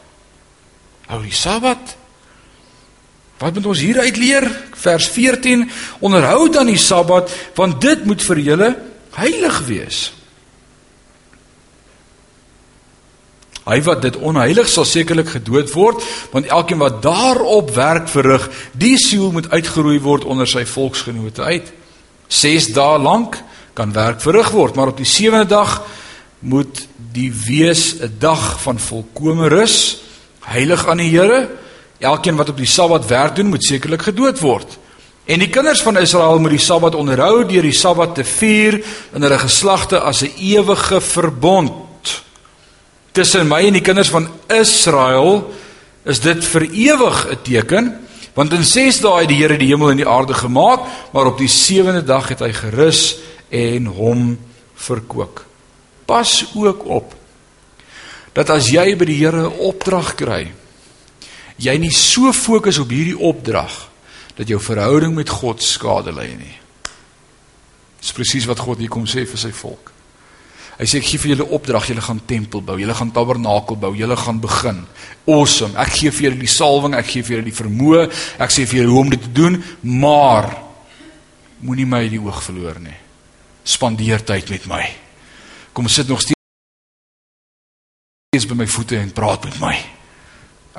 [1.09, 1.97] Hou die Sabbat.
[3.39, 4.47] Wat moet ons hier uit leer?
[4.73, 5.71] Vers 14:
[6.01, 8.77] Onderhou dan die Sabbat, want dit moet vir julle
[9.19, 10.13] heilig wees.
[13.63, 16.03] Hy wat dit onheilig sal sekerlik gedood word,
[16.33, 21.73] want elkeen wat daarop werk verrig, die siel moet uitgeroei word onder sy volksgenote uit.
[22.27, 23.39] 6 dae lank
[23.79, 25.79] kan werk verrig word, maar op die sewende dag
[26.43, 30.03] moet die wees 'n dag van volkomme rus,
[30.41, 31.51] heilig aan die Here.
[31.99, 34.79] Elkeen wat op die Sabbat werk doen, moet sekerlik gedood word.
[35.25, 38.83] En die kinders van Israel moet die Sabbat onderhou deur die Sabbat te vier
[39.15, 41.92] in hulle geslagte as 'n ewige verbond
[43.13, 45.45] tussen my en die kinders van Israel
[46.09, 47.91] is dit vir ewig 'n teken
[48.35, 50.81] want in 6 dae het die Here die hemel en die aarde gemaak
[51.13, 53.17] maar op die sewende dag het hy gerus
[53.51, 54.39] en hom
[54.75, 55.45] verkoop.
[56.07, 57.15] Pas ook op
[58.33, 60.53] dat as jy by die Here 'n opdrag kry
[61.57, 63.91] jy nie so fokus op hierdie opdrag
[64.35, 66.59] dat jou verhouding met God skade ly nie.
[68.01, 69.92] Dis presies wat God hier kom sê vir sy volk
[70.79, 73.93] Hy sê ek gee vir julle opdrag, julle gaan tempel bou, julle gaan tabernakel bou,
[73.97, 74.79] julle gaan begin.
[75.29, 75.77] Awesome.
[75.79, 78.03] Ek gee vir julle die salwing, ek gee vir julle die vermoë,
[78.43, 79.55] ek sê vir julle hoe om dit te doen,
[79.85, 80.45] maar
[81.63, 82.99] moenie my uit die oog verloor nie.
[83.69, 84.83] Spandeer tyd met my.
[85.77, 86.37] Kom sit nog steeds
[88.49, 89.77] by my voete en praat met my.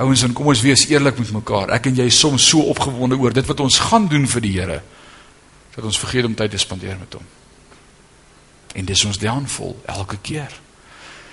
[0.02, 1.70] Ouens, en kom ons wees eerlik met mekaar.
[1.78, 4.56] Ek en jy is soms so opgewonde oor dit wat ons gaan doen vir die
[4.58, 4.80] Here
[5.74, 7.26] dat ons vergeet om tyd te spandeer met hom.
[8.74, 10.52] En dis ons downfall elke keer.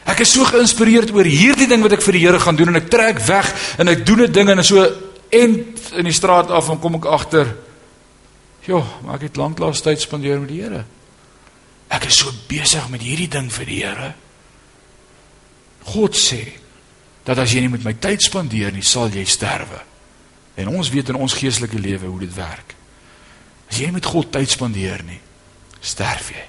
[0.05, 2.80] Ek is so geïnspireerd oor hierdie ding wat ek vir die Here gaan doen en
[2.80, 4.84] ek trek weg en ek doen 'n ding en so
[5.30, 7.47] end in die straat af en kom ek agter
[8.68, 10.84] Ja, maar ek het lanklaas tyd spandeer met die Here.
[11.91, 14.11] Ek is so besig met hierdie ding vir die Here.
[15.91, 16.43] God sê
[17.24, 19.80] dat as jy nie met my tyd spandeer nie, sal jy sterwe.
[20.61, 22.76] En ons weet in ons geestelike lewe hoe dit werk.
[23.70, 25.20] As jy nie met God tyd spandeer nie,
[25.80, 26.45] sterf jy.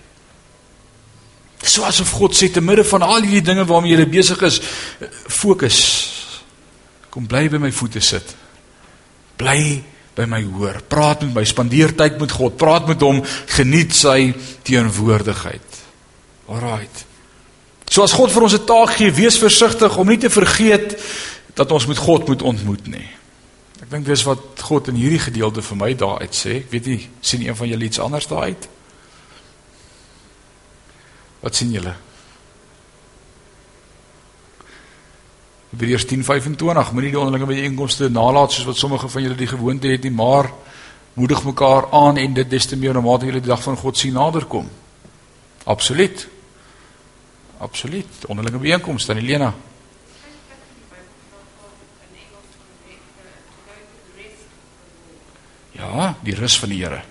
[1.61, 4.59] So asof God sê te midde van al hierdie dinge waarmee jy besig is,
[5.29, 5.79] fokus.
[7.13, 8.35] Kom bly by my voete sit.
[9.37, 9.83] Bly
[10.15, 10.81] by my hoor.
[10.89, 13.21] Praat met my, spandeer tyd met God, praat met hom,
[13.55, 14.33] geniet sy
[14.67, 15.79] teenwoordigheid.
[16.51, 17.05] Alraight.
[17.91, 20.97] So as God vir ons 'n taak gee, wees versigtig om nie te vergeet
[21.53, 23.07] dat ons met God moet ontmoet nie.
[23.81, 26.63] Ek dink dis wat God in hierdie gedeelte vir my daar uit sê.
[26.63, 28.67] Ek weet nie, sien een van julle iets anders daar uit?
[31.41, 31.95] Wat sien julle?
[35.71, 40.03] Hebreërs 10:25 Moenie die onderlinge byeenkomste nalat soos wat sommige van julle die gewoonte het
[40.03, 40.51] nie, maar
[41.13, 44.13] moedig mekaar aan en dit des te meer mate julle die dag van God sien
[44.13, 44.69] naderkom.
[45.63, 46.27] Absoluut.
[47.57, 48.25] Absoluut.
[48.27, 49.53] Onderlinge byeenkomste aan Elena.
[55.71, 57.01] Ja, die rus van die Here.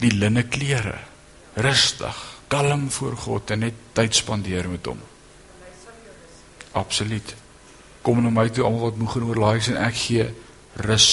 [0.00, 0.98] Die linne klere
[1.60, 2.18] rustig
[2.50, 5.02] kalm voor God en net tyd spandeer met hom
[6.78, 7.34] absoluut
[8.02, 10.26] kom na my toe almal wat moeg en oorlaai is en ek gee
[10.86, 11.10] rus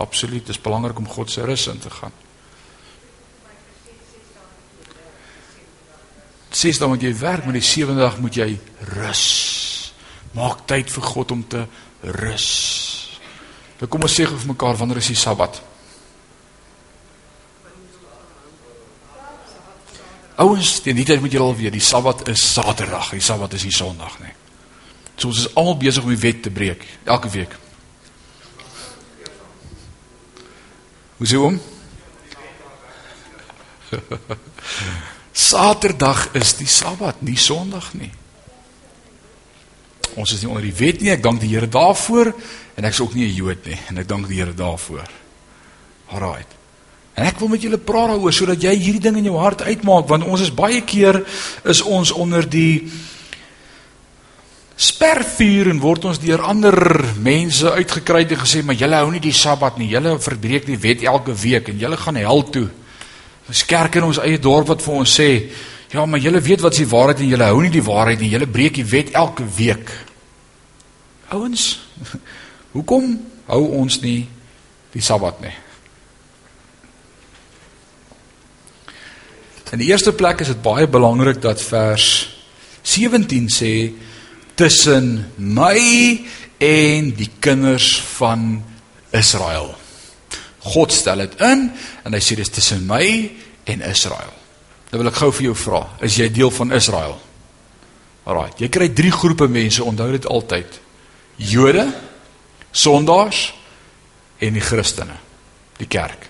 [0.00, 2.14] absoluut dis belangrik om God se rus in te gaan
[6.50, 8.48] Ses dan moet jy werk, maar die sewende dag moet jy
[8.96, 9.24] rus.
[10.34, 11.62] Maak tyd vir God om te
[12.18, 12.46] rus.
[13.78, 15.60] Dan kom ons sê vir mekaar wanneer is die Sabbat?
[20.40, 23.66] Ouens, teen die tyd moet julle al weet, die Sabbat is Saterdag, die Sabbat is
[23.66, 24.32] nie Sondag nie.
[25.20, 27.56] So ons is almal besig om die wet te breek elke week.
[31.18, 31.58] Hoe sê hom?
[35.50, 38.12] Saterdag is die Sabbat, nie Sondag nie.
[40.16, 41.12] Ons is nie onder die wet nie.
[41.12, 44.08] Ek dank die Here daarvoor en ek is ook nie 'n Jood nie en ek
[44.08, 45.10] dank die Here daarvoor.
[46.08, 46.59] Alraight.
[47.20, 50.06] En ek wil met julle praat daaroor sodat jy hierdie ding in jou hart uitmaak
[50.08, 51.18] want ons is baie keer
[51.68, 52.86] is ons onder die
[54.80, 56.78] spervuur en word ons deur ander
[57.20, 59.90] mense uitgekry en gesê maar julle hou nie die Sabbat nie.
[59.92, 62.70] Julle verbreek die wet elke week en julle gaan hel toe.
[63.52, 65.30] Ons kerk in ons eie dorp wat vir ons sê,
[65.92, 68.32] ja, maar julle weet wat is die waarheid en julle hou nie die waarheid nie.
[68.32, 69.92] Julle breek die wet elke week.
[71.36, 71.74] Ouens,
[72.74, 73.18] hoekom
[73.52, 74.22] hou ons nie
[74.94, 75.58] die Sabbat nie?
[79.70, 82.06] In die eerste plek is dit baie belangrik dat vers
[82.82, 83.74] 17 sê
[84.58, 85.78] tussen my
[86.58, 88.64] en die kinders van
[89.14, 89.70] Israel.
[90.74, 91.68] God stel dit in
[92.02, 93.04] en hy sê dis tussen my
[93.70, 94.32] en Israel.
[94.90, 97.14] Nou wil ek gou vir jou vra, is jy deel van Israel?
[98.26, 100.80] Alraai, jy kry drie groepe mense, onthou dit altyd.
[101.38, 101.84] Jode,
[102.74, 103.44] sondaars
[104.42, 105.14] en die Christene,
[105.78, 106.26] die kerk.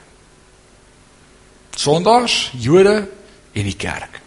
[1.80, 2.98] Sondaars, Jode
[3.52, 4.20] en die kerk.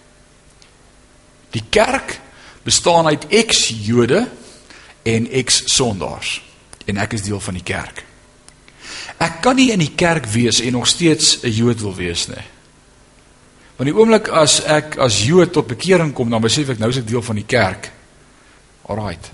[1.53, 2.19] Die kerk
[2.63, 4.27] bestaan uit ex-Jode
[5.03, 6.41] en ex-sondaars
[6.85, 8.03] en ek is deel van die kerk.
[9.23, 12.45] Ek kan nie in die kerk wees en nog steeds 'n Jood wil wees nie.
[13.75, 16.97] Want die oomblik as ek as Jood tot bekering kom, dan besef ek nou is
[16.97, 17.91] ek deel van die kerk.
[18.81, 19.31] Alraight.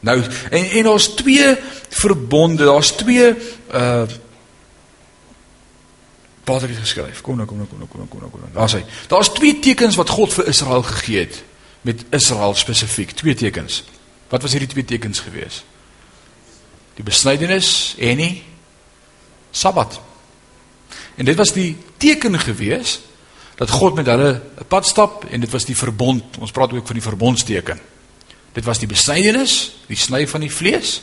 [0.00, 1.56] Nou en en daar's twee
[1.88, 3.34] verbonde, daar's twee
[3.74, 4.06] uh
[6.48, 7.20] Vader het geskryf.
[7.20, 8.52] Kom nou, kom nou, kom nou, kom nou, kom nou, kom nou.
[8.56, 8.84] Daar's hy.
[9.10, 11.42] Daar's twee tekens wat God vir Israel gegee het
[11.86, 13.12] met Israel spesifiek.
[13.18, 13.82] Twee tekens.
[14.32, 15.62] Wat was hierdie twee tekens gewees?
[16.96, 18.32] Die besnydenis en die
[19.50, 20.00] Sabbat.
[21.18, 22.98] En dit was die teken gewees
[23.58, 26.38] dat God met hulle 'n pad stap en dit was die verbond.
[26.38, 27.80] Ons praat ook van die verbondsteken.
[28.58, 29.52] Dit was die besnydenis,
[29.86, 30.96] die sny van die vlees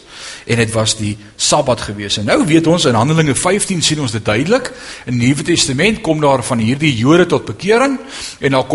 [0.43, 2.18] en dit was die Sabbat gewees.
[2.20, 4.74] En nou weet ons in Handelinge 15 sien ons dit duidelik.
[5.08, 7.95] In die Nuwe Testament kom daar van hierdie Jode tot bekering
[8.43, 8.68] en daar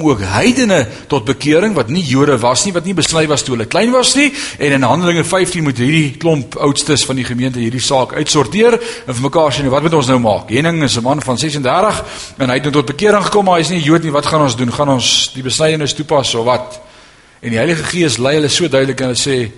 [0.00, 3.54] kom ook heidene tot bekering wat nie Jode was nie, wat nie besny was toe
[3.54, 4.30] hulle klein was nie.
[4.58, 9.12] En in Handelinge 15 moet hierdie klomp oudstes van die gemeente hierdie saak uitsorteer en
[9.12, 10.50] vir mekaar sê, wat moet ons nou maak?
[10.50, 12.04] Henning is 'n man van 36
[12.38, 14.12] en hy het nou tot bekering gekom, maar hy is nie Jood nie.
[14.12, 14.72] Wat gaan ons doen?
[14.72, 16.80] Gaan ons die besnydenis toepas of wat?
[17.40, 19.50] En die Heilige Gees lei hulle so duidelik en hulle sê,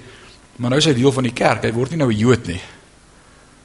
[0.57, 1.62] maar nou is hy deel van die kerk.
[1.62, 2.61] Hy word nie nou 'n Jood nie.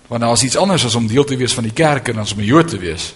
[0.08, 2.34] Want daar is iets anders as om deel te wees van die kerk en as
[2.34, 3.14] om 'n Jood te wees.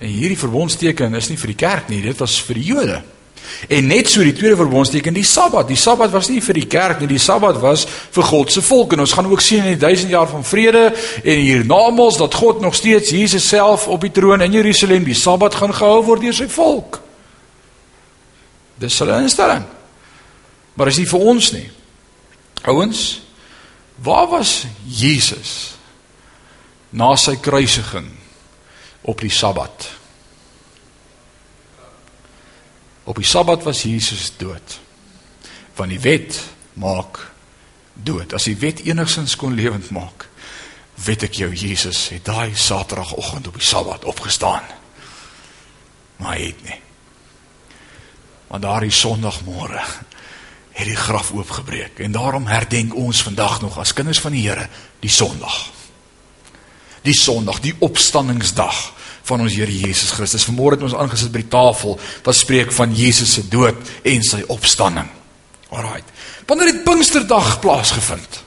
[0.00, 3.00] En hierdie verbondsteken is nie vir die kerk nie, dit was vir die Jode.
[3.68, 5.68] En net so die tweede verbondsteken, die Sabbat.
[5.68, 8.94] Die Sabbat was nie vir die kerk nie, die Sabbat was vir God se volk.
[8.94, 10.86] En ons gaan ook sien in die 1000 jaar van vrede
[11.24, 15.58] en hiernamaals dat God nog steeds Jesus self op die troon in Jerusalem die Sabbat
[15.60, 17.00] gaan gehou word deur sy volk.
[18.80, 19.66] Dis hulle instelling.
[20.74, 21.66] Maar is nie vir ons nie.
[22.70, 23.02] Ouens,
[24.00, 25.74] waar was Jesus
[26.90, 28.08] na sy kruisiging
[29.00, 29.90] op die Sabbat?
[33.04, 34.78] Op die Sabbat was Jesus dood.
[35.74, 36.42] Want die wet
[36.72, 37.30] maak
[37.92, 38.32] dood.
[38.32, 40.28] As die wet enigsins kon lewend maak,
[41.00, 44.64] weet ek jou Jesus het daai Saterdagoggend op die Sabbat opgestaan.
[46.20, 46.80] Maar hy het nie.
[48.50, 49.82] Want daardie Sondagmôre
[50.70, 54.68] het die graf oopgebreek en daarom herdenk ons vandag nog as kinders van die Here
[55.00, 55.79] die Sondag.
[57.02, 58.92] Die Sondag, die opstanningsdag
[59.28, 60.44] van ons Here Jesus Christus.
[60.48, 61.96] Vanmôre het ons aangesit by die tafel
[62.26, 65.08] wat spreek van Jesus se dood en sy opstanding.
[65.70, 66.06] Alraait.
[66.50, 68.40] Wanneer het Pinksterdag plaasgevind?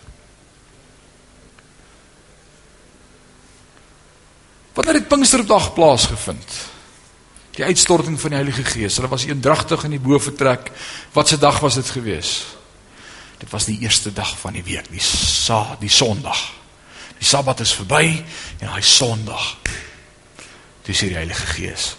[4.74, 6.58] Wanneer het Pinksterdag plaasgevind?
[7.54, 8.98] Die uitstorting van die Heilige Gees.
[8.98, 10.72] Hulle was eendragtig in die boefretrek.
[11.14, 12.34] Wat se dag was dit gewees?
[13.38, 16.63] Dit was die eerste dag van die week, die sa, die Sondag.
[17.24, 18.04] Die Sabbat is verby
[18.60, 19.54] en hy Sondag
[20.84, 21.94] Dis die Heilige Gees.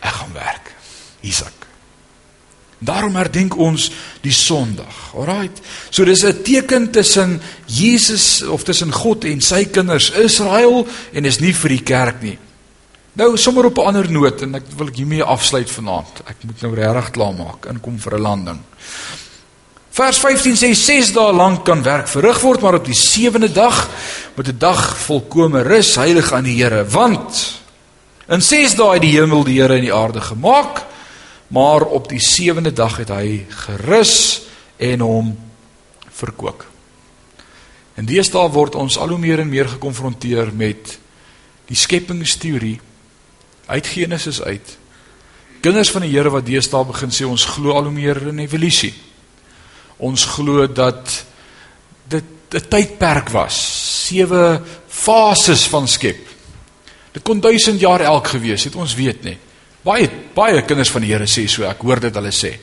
[0.00, 0.70] Ek gaan werk.
[1.20, 1.66] Isak.
[2.80, 3.90] Daarom herdenk ons
[4.24, 5.12] die Sondag.
[5.12, 5.60] Alraight.
[5.90, 11.40] So dis 'n teken tussen Jesus of tussen God en sy kinders Israel en is
[11.40, 12.38] nie vir die kerk nie.
[13.12, 16.22] Nou sommer op 'n ander noot en ek wil hiermee afsluit vanaand.
[16.26, 18.60] Ek moet nou regtig klaar maak inkom vir 'n landing.
[19.94, 23.88] Vers 15 sê 6 dae lank kan werk verrig word, maar op die 7de dag
[24.34, 27.62] moet 'n dag volkome rus, heilig aan die Here, want
[28.24, 30.80] In 6 dae het die hemel die Here en die aarde gemaak,
[31.52, 34.14] maar op die 7de dag het hy gerus
[34.80, 35.34] en hom
[36.08, 36.64] verkoop.
[37.94, 40.96] En deesdae word ons al hoe meer en meer gekonfronteer met
[41.68, 42.78] die skepingsteorie
[43.66, 44.72] uit Genesis uit.
[45.60, 48.94] Kinders van die Here wat deesdae begin sê ons glo al hoe meer in evolusie.
[49.98, 51.24] Ons glo dat
[52.08, 52.24] dit
[52.54, 53.54] 'n tydperk was,
[54.06, 56.28] sewe fases van skep.
[57.12, 59.38] Dit kon 1000 jaar elk gewees het, ons weet nie.
[59.82, 62.58] Baie baie kinders van die Here sê so, ek hoor dit hulle sê.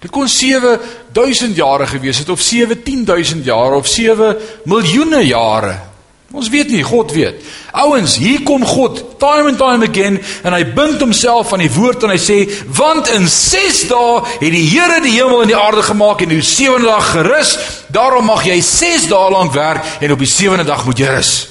[0.00, 5.93] Dit kon 7000 jare gewees het of 17000 jaar of 7 miljoene jare.
[6.34, 7.42] Ons weet nie, God weet.
[7.78, 12.02] Ouens, hier kom God time and time again en hy bind homself aan die woord
[12.02, 12.38] en hy sê,
[12.74, 16.42] "Want in 6 dae het die Here die hemel en die aarde gemaak en die
[16.42, 17.58] 7de dag gerus.
[17.88, 21.48] Daarom mag jy 6 dae lank werk en op die 7de dag moet jy rus."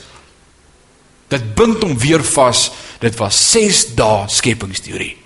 [1.28, 2.72] Dit bind hom weer vas.
[3.00, 5.18] Dit was 6 dae skepingsteorie.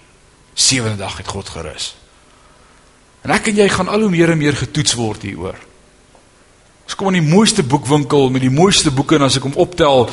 [0.53, 1.95] Sewende dag het God gerus.
[3.21, 5.66] En ek en jy gaan al hoe meer en meer getoets word hieroor.
[6.87, 10.05] Ons kom in die mooiste boekwinkel met die mooiste boeke en as ek hom optel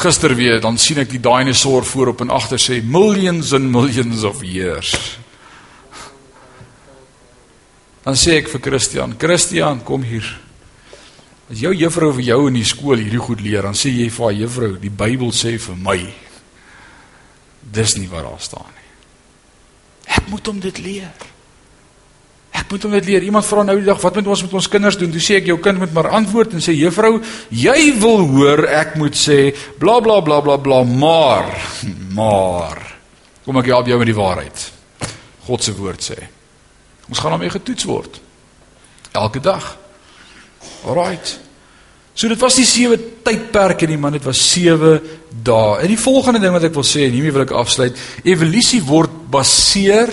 [0.00, 4.44] gister weer, dan sien ek die dinosaur voorop en agter sê millions and millions of
[4.44, 4.92] years.
[8.04, 10.28] Dan sê ek vir Christian, Christian, kom hier.
[11.52, 14.26] As jou juffrou vir jou in die skool hierdie goed leer, dan sê jy vir
[14.28, 15.98] haar juffrou, die Bybel sê vir my
[17.60, 18.88] dis nie wat daar staan nie.
[20.20, 21.29] Ek moet hom dit leer.
[22.70, 23.24] Moet hom dit leer.
[23.26, 25.10] Iemand vra nou die dag, wat moet ons met ons kinders doen?
[25.10, 27.16] Toe sê ek jou kind moet maar antwoord en sê juffrou,
[27.50, 29.50] jy wil hoor ek moet sê
[29.82, 31.50] bla bla bla bla bla, maar
[32.14, 32.78] maar
[33.42, 34.64] kom ek help jou met die waarheid.
[35.48, 36.18] God se woord sê.
[37.10, 38.20] Ons gaan hom mee getoets word.
[39.18, 39.72] Elke dag.
[40.86, 41.40] Alraight.
[42.14, 44.98] So dit was nie sewe tydperke nie, man, dit was sewe
[45.30, 45.80] dae.
[45.82, 49.24] En die volgende ding wat ek wil sê en hiermee wil ek afsluit, evolusie word
[49.32, 50.12] baseer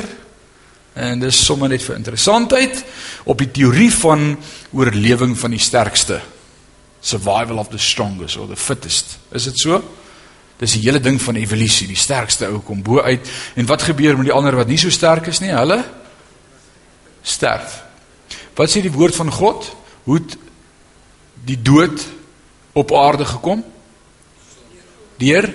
[0.97, 2.81] en dis sommer net vir interessantheid
[3.29, 4.31] op die teorie van
[4.73, 6.19] oorlewing van die sterkste.
[6.99, 9.17] Survival of the strongest or the fittest.
[9.31, 9.81] Is dit so?
[10.57, 11.87] Dis die hele ding van evolusie.
[11.87, 13.29] Die sterkste ou kom bo uit.
[13.55, 15.53] En wat gebeur met die ander wat nie so sterk is nie?
[15.53, 15.83] Hulle
[17.21, 17.83] sterf.
[18.57, 19.69] Wat sê die woord van God?
[20.07, 20.21] Hoe
[21.45, 22.01] die dood
[22.73, 23.61] op aarde gekom?
[25.21, 25.53] Deur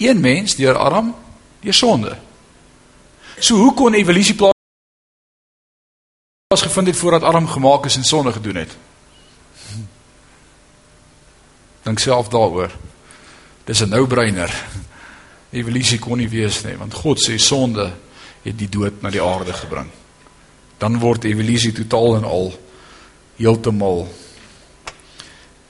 [0.00, 1.12] een mens, deur Adam,
[1.60, 2.16] deur sonde.
[3.40, 4.36] So hoe kon evolusie
[6.50, 8.76] plaasgevind het voordat Adam gemaak is en sonde gedoen het?
[11.82, 12.70] Dink self daaroor.
[13.64, 14.64] Dis 'n no-brainer.
[15.50, 17.92] Evolusie kon nie wees nie, want God sê sonde
[18.42, 19.86] het die dood na die aarde gebring.
[20.78, 22.58] Dan word evolusie totaal en al
[23.36, 24.08] heeltemal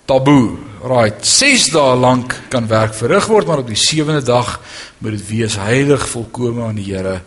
[0.05, 0.57] taboe.
[0.83, 4.61] Right, 6 dae lank kan werk verrig word, maar op die 7de dag
[4.99, 7.23] moet dit wees heilig volkome aan die Here.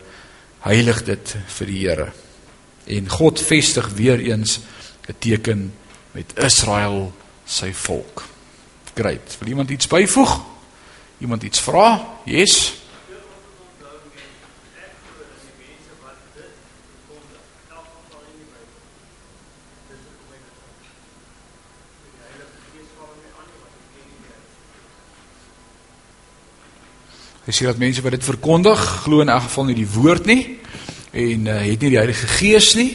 [0.59, 2.22] Heilig dit vir die Here.
[2.83, 4.59] En God vestig weer eens
[5.07, 5.73] 'n teken
[6.11, 7.13] met Israel
[7.45, 8.23] sy volk.
[8.93, 9.35] Great.
[9.39, 10.41] Wil iemand iets byvoeg?
[11.17, 12.07] Iemand iets vra?
[12.25, 12.73] Yes.
[27.43, 30.59] Jy sien dat mense wat dit verkondig, glo in elk geval nie die woord nie
[31.13, 32.91] en uh, het nie die Heilige Gees nie.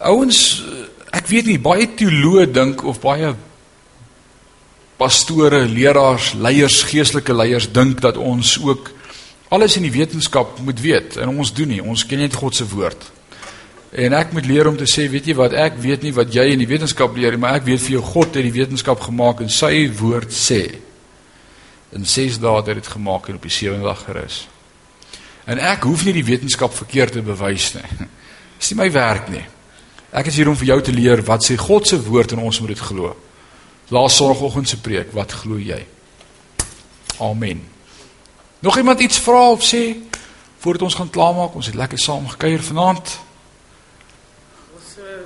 [0.00, 0.40] Ouens,
[1.12, 3.34] ek weet nie baie teoloë dink of baie
[5.00, 8.90] pastore, leraars, leiers, geestelike leiers dink dat ons ook
[9.50, 11.80] alles in die wetenskap moet weet en ons doen nie.
[11.82, 13.08] Ons ken net God se woord.
[13.90, 16.52] En ek moet leer om te sê, weet jy wat, ek weet nie wat jy
[16.52, 19.42] in die wetenskap leer nie, maar ek weet vir jou God het die wetenskap gemaak
[19.42, 20.62] en sy woord sê
[21.90, 24.44] in 6 dae het dit gemaak en op die 7de dag gerus.
[25.50, 27.86] En ek hoef nie die wetenskap verkeerd te bewys nie.
[28.60, 29.42] Dis nie my werk nie.
[30.14, 32.60] Ek is hier om vir jou te leer wat sê God se woord en ons
[32.62, 33.14] moet dit glo.
[33.90, 35.80] Laas Sondagoggend se preek, wat glo jy?
[37.20, 37.64] Amen.
[38.62, 39.96] Nog iemand iets vra of sê
[40.60, 41.56] voordat ons gaan klaarmaak?
[41.56, 43.14] Ons het lekker saam gekuier vanaand.
[44.76, 45.18] Ons uh,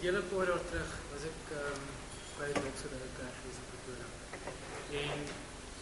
[0.00, 1.80] hele paar jaar terug was ek um,
[2.38, 4.08] by die dokter in die kerk in Pretoria.
[5.02, 5.26] En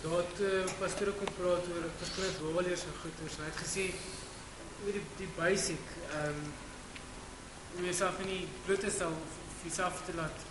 [0.07, 3.37] daar het uh, pastoor kom praat oor verskillende doelleers en goeters.
[3.41, 3.85] Hy het gesê
[4.85, 6.45] oor die, die basic ehm um,
[7.77, 10.45] om jouself in die bloed te stel of jouself te laat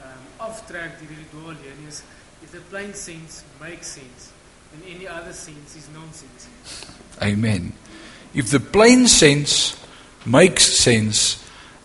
[0.00, 2.00] ehm um, aftrek deur die doelleer is
[2.42, 4.32] if the plain sense makes sense
[4.72, 6.48] and any other sense is nonsense.
[7.20, 7.74] Amen.
[8.32, 9.76] If the plain sense
[10.24, 11.36] makes sense,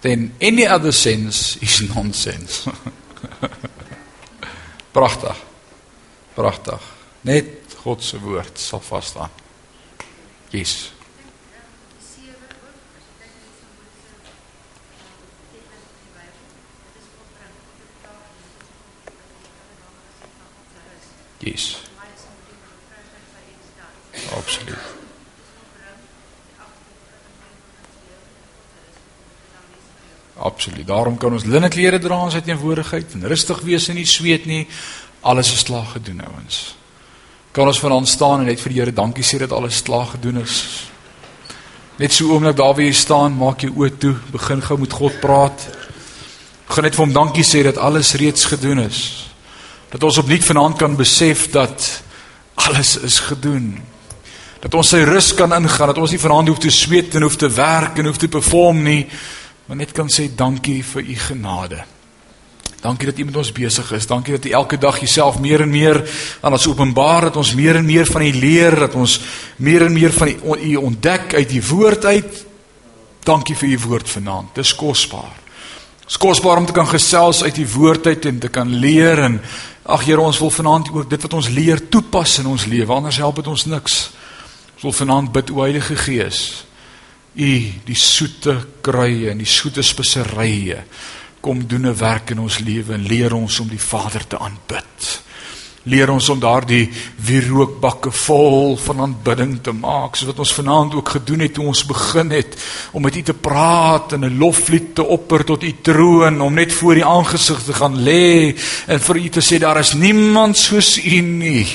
[0.01, 2.63] then any other sense is nonsense.
[4.95, 5.43] Pragtig.
[6.35, 6.98] Pragtig.
[7.21, 9.29] Net God se woord sal vas staan.
[10.49, 10.91] Yes.
[21.39, 21.81] Yes.
[24.35, 24.77] Absoluut.
[30.39, 30.87] Absoluut.
[30.87, 34.47] Daarom kan ons linne klere dra in sy teenwoordigheid en rustig wees en nie sweet
[34.47, 34.65] nie.
[35.19, 36.78] Alles is klaar gedoen ouens.
[37.51, 40.43] Kan ons vanaand staan en net vir die Here dankie sê dat alles klaar gedoen
[40.43, 40.85] is.
[41.99, 45.17] Net so oomblik daar waar jy staan, maak jou oë toe, begin gou met God
[45.19, 45.65] praat.
[46.69, 49.01] Begin net vir hom dankie sê dat alles reeds gedoen is.
[49.89, 51.89] Dat ons opnuut vanaand kan besef dat
[52.69, 53.73] alles is gedoen.
[54.61, 57.39] Dat ons sy rus kan ingaan, dat ons nie vanaand hoef te sweet en hoef
[57.39, 59.07] te werk en hoef te perform nie,
[59.65, 61.81] maar net kan sê dankie vir u genade.
[62.79, 64.07] Dankie dat u met ons besig is.
[64.07, 65.99] Dankie dat u elke dag jouself meer en meer
[66.41, 69.19] aan ons openbaar, dat ons meer en meer van u leer, dat ons
[69.55, 70.31] meer en meer van
[70.61, 72.45] u ontdek uit die woord uit.
[73.27, 74.55] Dankie vir u woord vanaand.
[74.55, 75.35] Dis kosbaar.
[76.05, 79.41] Dis kosbaar om te kan gesels uit die woord uit en te kan leer en
[79.83, 82.93] ag Here, ons wil vanaand ook dit wat ons leer toepas in ons lewe.
[82.93, 83.99] Anders help dit ons niks.
[84.77, 86.63] Ons wil vanaand bid o Heilige Gees.
[87.35, 87.53] U
[87.85, 90.83] die soete kruie en die soete speserye
[91.41, 95.21] kom doen 'n werk in ons lewe en leer ons om die Vader te aanbid.
[95.83, 101.09] Leer ons om daardie wierookbakke vol van aanbidding te maak, soos wat ons vanaand ook
[101.09, 102.57] gedoen het toe ons begin het
[102.91, 106.73] om met U te praat en 'n loflied te opper tot U troon, om net
[106.73, 108.55] voor U aangesig te gaan lê
[108.87, 111.67] en vir U te sê daar is niemand soos U nie.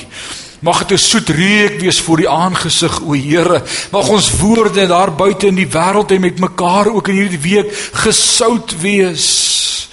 [0.65, 3.63] Mag dit 'n soet reuk wees voor die aangesig o Here.
[3.91, 7.69] Mag ons woorde daar buite in die wêreld en met mekaar ook in hierdie week
[7.93, 9.89] gesout wees.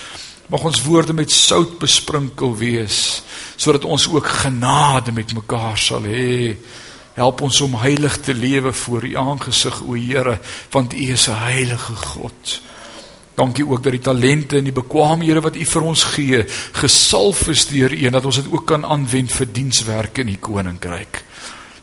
[0.46, 3.22] Mag ons woorde met sout besprinkel wees
[3.56, 6.56] sodat ons ook genade met mekaar sal hê.
[7.14, 10.40] Help ons om heilig te lewe voor U aangesig o Here,
[10.70, 12.60] want U is 'n heilige God.
[13.34, 16.42] Dankie ook dat die talente en die bekwaamhede wat U vir ons gee,
[16.76, 20.36] gesalf is deur U en dat ons dit ook kan aanwend vir dienswerk in U
[20.36, 21.22] koninkryk.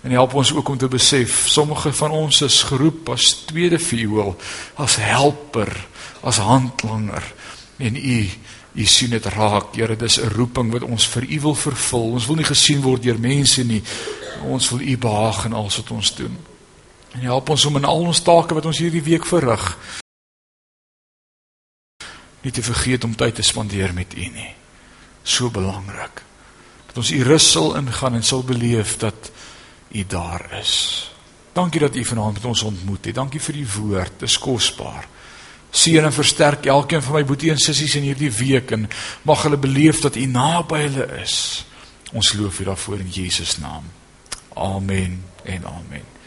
[0.06, 4.36] En help ons ook om te besef, sommige van ons is geroep as tweede viool,
[4.76, 5.74] as helper,
[6.22, 7.26] as handlanger
[7.78, 8.22] en U
[8.80, 12.12] U sien dit raak, Here, dis 'n roeping wat ons vir U wil vervul.
[12.12, 13.84] Ons wil nie gesien word deur mense nie.
[14.44, 16.38] Ons wil U behaag in alles wat ons doen.
[17.12, 19.78] En help ons om in al ons take wat ons hierdie week verrig
[22.42, 24.54] nie te vergeet om tyd te spandeer met U nie.
[25.24, 26.24] So belangrik.
[26.88, 29.32] Dat ons U rus sal ingaan en sal beleef dat
[29.92, 30.74] U daar is.
[31.54, 33.16] Dankie dat U vanaand met ons ontmoet het.
[33.16, 34.20] Dankie vir die woord.
[34.20, 35.08] Dit is kosbaar.
[35.70, 38.88] Seën en versterk elkeen van my boetie en sissies in hierdie week en
[39.22, 41.66] mag hulle beleef dat U naby hulle is.
[42.14, 43.86] Ons loof U daarvoor in Jesus naam.
[44.56, 46.19] Amen en amen.